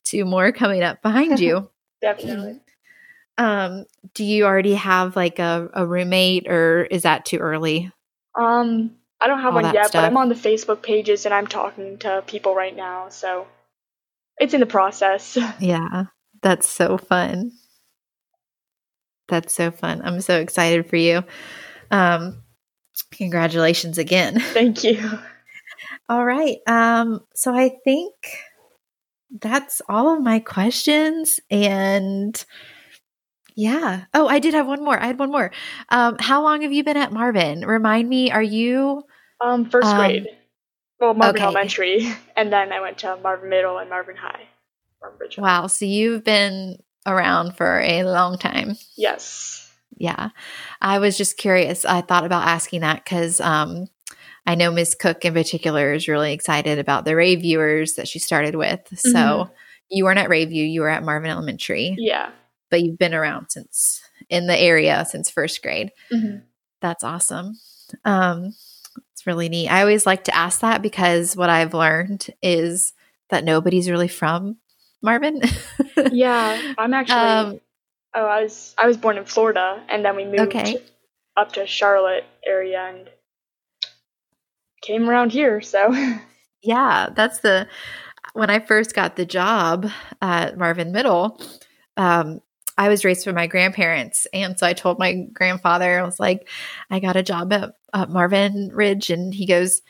two 0.05 0.25
more 0.25 0.53
coming 0.53 0.83
up 0.83 1.03
behind 1.03 1.39
you. 1.39 1.71
Definitely. 2.01 2.61
Um, 3.37 3.85
do 4.15 4.25
you 4.25 4.47
already 4.47 4.75
have 4.75 5.15
like 5.15 5.39
a, 5.39 5.69
a 5.73 5.87
roommate 5.87 6.49
or 6.49 6.85
is 6.85 7.03
that 7.03 7.25
too 7.25 7.39
early? 7.39 7.93
Um, 8.35 8.97
I 9.21 9.29
don't 9.29 9.41
have 9.41 9.55
All 9.55 9.63
one 9.63 9.75
yet, 9.75 9.89
stuff. 9.89 10.03
but 10.03 10.07
I'm 10.07 10.17
on 10.17 10.29
the 10.29 10.35
Facebook 10.35 10.83
pages 10.83 11.25
and 11.25 11.33
I'm 11.33 11.47
talking 11.47 11.99
to 11.99 12.23
people 12.27 12.55
right 12.55 12.75
now, 12.75 13.09
so 13.11 13.47
it's 14.41 14.55
in 14.55 14.61
the 14.61 14.67
process. 14.67 15.37
Yeah. 15.61 16.05
That's 16.43 16.69
so 16.69 16.99
fun. 16.99 17.53
That's 19.29 19.55
so 19.55 19.71
fun. 19.71 20.03
I'm 20.05 20.21
so 20.21 20.39
excited 20.41 20.89
for 20.89 20.97
you. 20.97 21.25
Um, 21.91 22.43
congratulations 23.11 23.99
again. 23.99 24.39
Thank 24.41 24.85
you. 24.85 25.11
All 26.09 26.25
right. 26.25 26.59
Um, 26.67 27.21
so 27.35 27.55
I 27.55 27.77
think 27.85 28.15
that's 29.41 29.83
all 29.89 30.15
of 30.15 30.23
my 30.23 30.39
questions. 30.39 31.41
And 31.51 32.43
yeah. 33.57 34.05
Oh, 34.15 34.29
I 34.29 34.39
did 34.39 34.55
have 34.55 34.69
one 34.69 34.85
more. 34.85 34.99
I 34.99 35.07
had 35.09 35.19
one 35.19 35.33
more. 35.33 35.51
Um, 35.89 36.17
how 36.21 36.43
long 36.43 36.63
have 36.63 36.73
you 36.73 36.85
been 36.85 36.97
at 36.97 37.13
Marvin? 37.13 37.67
Remind 37.67 38.09
me, 38.09 38.31
are 38.31 38.43
you 38.43 39.03
um 39.41 39.69
first 39.69 39.89
um, 39.89 39.97
grade? 39.97 40.27
Well, 41.01 41.15
Marvin 41.15 41.37
okay. 41.37 41.45
Elementary, 41.45 42.13
and 42.37 42.53
then 42.53 42.73
I 42.73 42.81
went 42.81 42.99
to 42.99 43.17
Marvin 43.23 43.49
Middle 43.49 43.79
and 43.79 43.89
Marvin 43.89 44.17
High. 44.17 44.49
Marvin 45.01 45.29
wow. 45.39 45.67
So 45.69 45.85
you've 45.85 46.25
been 46.25 46.79
around 47.07 47.57
for 47.57 47.81
a 47.81 48.03
long 48.05 48.39
time. 48.39 48.77
Yes. 48.97 49.73
Yeah. 49.97 50.31
I 50.81 50.99
was 50.99 51.17
just 51.17 51.37
curious. 51.37 51.85
I 51.85 52.01
thought 52.01 52.25
about 52.25 52.47
asking 52.47 52.81
that 52.83 53.05
because 53.05 53.41
um, 53.41 53.87
I 54.47 54.55
know 54.55 54.71
Ms. 54.71 54.97
Cook 54.99 55.25
in 55.25 55.35
particular 55.35 55.93
is 55.93 56.09
really 56.09 56.33
excited 56.33 56.79
about 56.79 57.05
the 57.05 57.17
Rea 57.17 57.37
Viewers 57.37 57.95
that 57.95 58.09
she 58.09 58.19
started 58.19 58.55
with. 58.55 58.81
Mm-hmm. 58.85 59.11
So 59.11 59.51
you 59.91 60.05
weren't 60.05 60.19
at 60.19 60.29
Rea 60.29 60.45
View, 60.45 60.65
you 60.65 60.83
were 60.83 60.89
at 60.89 61.03
Marvin 61.03 61.31
Elementary. 61.31 61.95
Yeah. 61.99 62.31
But 62.71 62.83
you've 62.83 62.99
been 62.99 63.15
around 63.15 63.49
since 63.51 64.03
in 64.29 64.47
the 64.47 64.57
area 64.57 65.07
since 65.09 65.31
first 65.31 65.63
grade. 65.63 65.91
Mm-hmm. 66.13 66.39
That's 66.81 67.03
awesome. 67.03 67.59
Um, 68.05 68.55
it's 69.19 69.27
really 69.27 69.49
neat. 69.49 69.69
I 69.69 69.81
always 69.81 70.07
like 70.07 70.23
to 70.25 70.35
ask 70.35 70.61
that 70.61 70.81
because 70.81 71.37
what 71.37 71.51
I've 71.51 71.75
learned 71.75 72.29
is 72.41 72.93
that 73.31 73.43
nobody's 73.43 73.91
really 73.91 74.07
from 74.07 74.59
Marvin. 75.03 75.43
yeah, 76.13 76.75
I'm 76.79 76.95
actually. 76.95 77.19
Um, 77.19 77.61
oh, 78.15 78.25
I 78.25 78.43
was 78.45 78.77
I 78.79 78.87
was 78.87 78.97
born 78.97 79.19
in 79.19 79.25
Florida, 79.25 79.83
and 79.89 80.05
then 80.05 80.15
we 80.15 80.25
moved 80.25 80.55
okay. 80.55 80.79
up 81.37 81.51
to 81.55 81.67
Charlotte 81.67 82.27
area 82.47 82.79
and 82.81 83.11
came 84.83 85.11
around 85.11 85.33
here. 85.33 85.61
So. 85.61 85.95
Yeah, 86.61 87.11
that's 87.15 87.39
the 87.39 87.69
when 88.33 88.51
I 88.51 88.59
first 88.59 88.93
got 88.93 89.15
the 89.15 89.25
job 89.25 89.87
at 90.21 90.59
Marvin 90.59 90.91
Middle. 90.91 91.41
Um, 91.97 92.41
I 92.79 92.89
was 92.89 93.05
raised 93.05 93.27
by 93.27 93.33
my 93.33 93.47
grandparents, 93.47 94.27
and 94.33 94.59
so 94.59 94.67
I 94.67 94.73
told 94.73 94.99
my 94.99 95.27
grandfather, 95.33 95.99
I 95.99 96.05
was 96.05 96.19
like, 96.19 96.49
I 96.91 97.01
got 97.01 97.17
a 97.17 97.23
job 97.23 97.53
at, 97.53 97.75
at 97.93 98.09
Marvin 98.09 98.71
Ridge, 98.73 99.11
and 99.11 99.35
he 99.35 99.45
goes, 99.45 99.83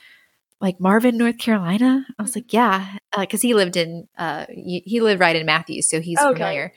like 0.61 0.81
Marvin, 0.81 1.17
North 1.17 1.39
Carolina? 1.39 2.05
I 2.19 2.23
was 2.23 2.35
like, 2.35 2.53
yeah, 2.53 2.97
because 3.17 3.45
uh, 3.45 3.47
he 3.47 3.55
lived 3.55 3.77
in 3.77 4.09
uh, 4.19 4.47
he 4.49 5.01
lived 5.01 5.21
right 5.21 5.37
in 5.37 5.47
Matthews, 5.47 5.89
so 5.89 6.01
he's 6.01 6.19
okay. 6.19 6.33
familiar. 6.33 6.73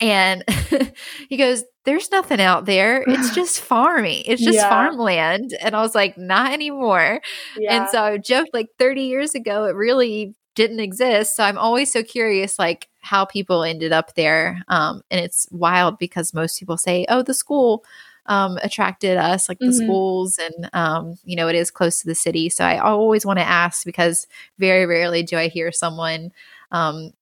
And 0.00 0.44
he 1.28 1.36
goes, 1.36 1.62
"There's 1.84 2.10
nothing 2.10 2.40
out 2.40 2.64
there. 2.64 3.04
It's 3.06 3.34
just 3.34 3.60
farming. 3.60 4.24
It's 4.26 4.42
just 4.42 4.56
yeah. 4.56 4.68
farmland." 4.68 5.54
And 5.60 5.76
I 5.76 5.82
was 5.82 5.94
like, 5.94 6.18
"Not 6.18 6.52
anymore." 6.52 7.20
Yeah. 7.56 7.82
And 7.82 7.90
so 7.90 8.02
I 8.02 8.18
joked 8.18 8.50
like 8.52 8.68
30 8.78 9.02
years 9.02 9.34
ago, 9.34 9.64
it 9.64 9.76
really 9.76 10.34
didn't 10.60 10.80
exist. 10.80 11.36
So 11.36 11.44
I'm 11.44 11.58
always 11.58 11.92
so 11.92 12.02
curious, 12.02 12.58
like 12.58 12.88
how 13.00 13.24
people 13.24 13.64
ended 13.64 13.92
up 13.92 14.14
there. 14.14 14.62
Um, 14.68 15.02
and 15.10 15.20
it's 15.20 15.48
wild 15.50 15.98
because 15.98 16.34
most 16.34 16.58
people 16.58 16.76
say, 16.76 17.06
"Oh, 17.08 17.22
the 17.22 17.34
school." 17.34 17.84
um, 18.26 18.58
attracted 18.62 19.16
us, 19.16 19.48
like 19.48 19.58
the 19.58 19.66
mm-hmm. 19.66 19.84
schools, 19.84 20.38
and 20.38 20.70
um, 20.72 21.16
you 21.24 21.34
know, 21.34 21.48
it 21.48 21.56
is 21.56 21.70
close 21.70 22.00
to 22.00 22.06
the 22.06 22.14
city. 22.14 22.48
So 22.48 22.64
I 22.64 22.78
always 22.78 23.26
want 23.26 23.40
to 23.40 23.44
ask 23.44 23.84
because 23.84 24.26
very 24.58 24.86
rarely 24.86 25.24
do 25.24 25.36
I 25.36 25.48
hear 25.48 25.72
someone 25.72 26.30
um, 26.70 27.12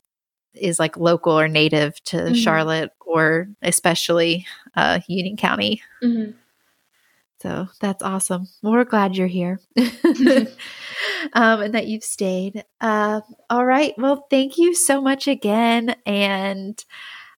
is 0.54 0.78
like 0.78 0.98
local 0.98 1.38
or 1.38 1.48
native 1.48 2.02
to 2.04 2.16
mm-hmm. 2.16 2.34
Charlotte 2.34 2.90
or 3.00 3.48
especially 3.62 4.46
uh, 4.76 5.00
Union 5.08 5.36
County. 5.38 5.82
Mm-hmm. 6.02 6.32
So 7.40 7.68
that's 7.80 8.02
awesome. 8.02 8.48
Well, 8.62 8.72
we're 8.72 8.84
glad 8.84 9.16
you're 9.16 9.28
here 9.28 9.60
um, 11.32 11.60
and 11.60 11.74
that 11.74 11.86
you've 11.86 12.04
stayed. 12.04 12.64
Uh, 12.80 13.20
all 13.48 13.64
right. 13.64 13.94
Well, 13.96 14.26
thank 14.30 14.58
you 14.58 14.74
so 14.74 15.00
much 15.00 15.28
again. 15.28 15.94
And 16.04 16.82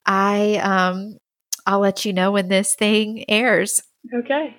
I 0.06 0.56
um, 0.56 1.18
I'll 1.66 1.80
let 1.80 2.04
you 2.04 2.12
know 2.12 2.32
when 2.32 2.48
this 2.48 2.74
thing 2.74 3.24
airs. 3.28 3.82
Okay. 4.14 4.56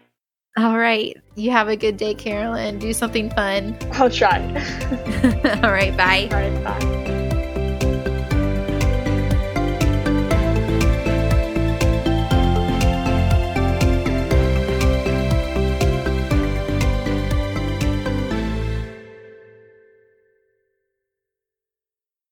All 0.57 0.77
right. 0.77 1.17
You 1.35 1.51
have 1.51 1.69
a 1.69 1.77
good 1.77 1.97
day, 1.97 2.13
Carolyn. 2.13 2.77
Do 2.77 2.93
something 2.93 3.29
fun. 3.31 3.77
I'll 3.93 4.09
try. 4.09 4.39
All 5.63 5.71
right. 5.71 5.95
Bye. 5.95 6.27
All 6.31 6.37
right. 6.37 6.63
Bye. 6.63 7.00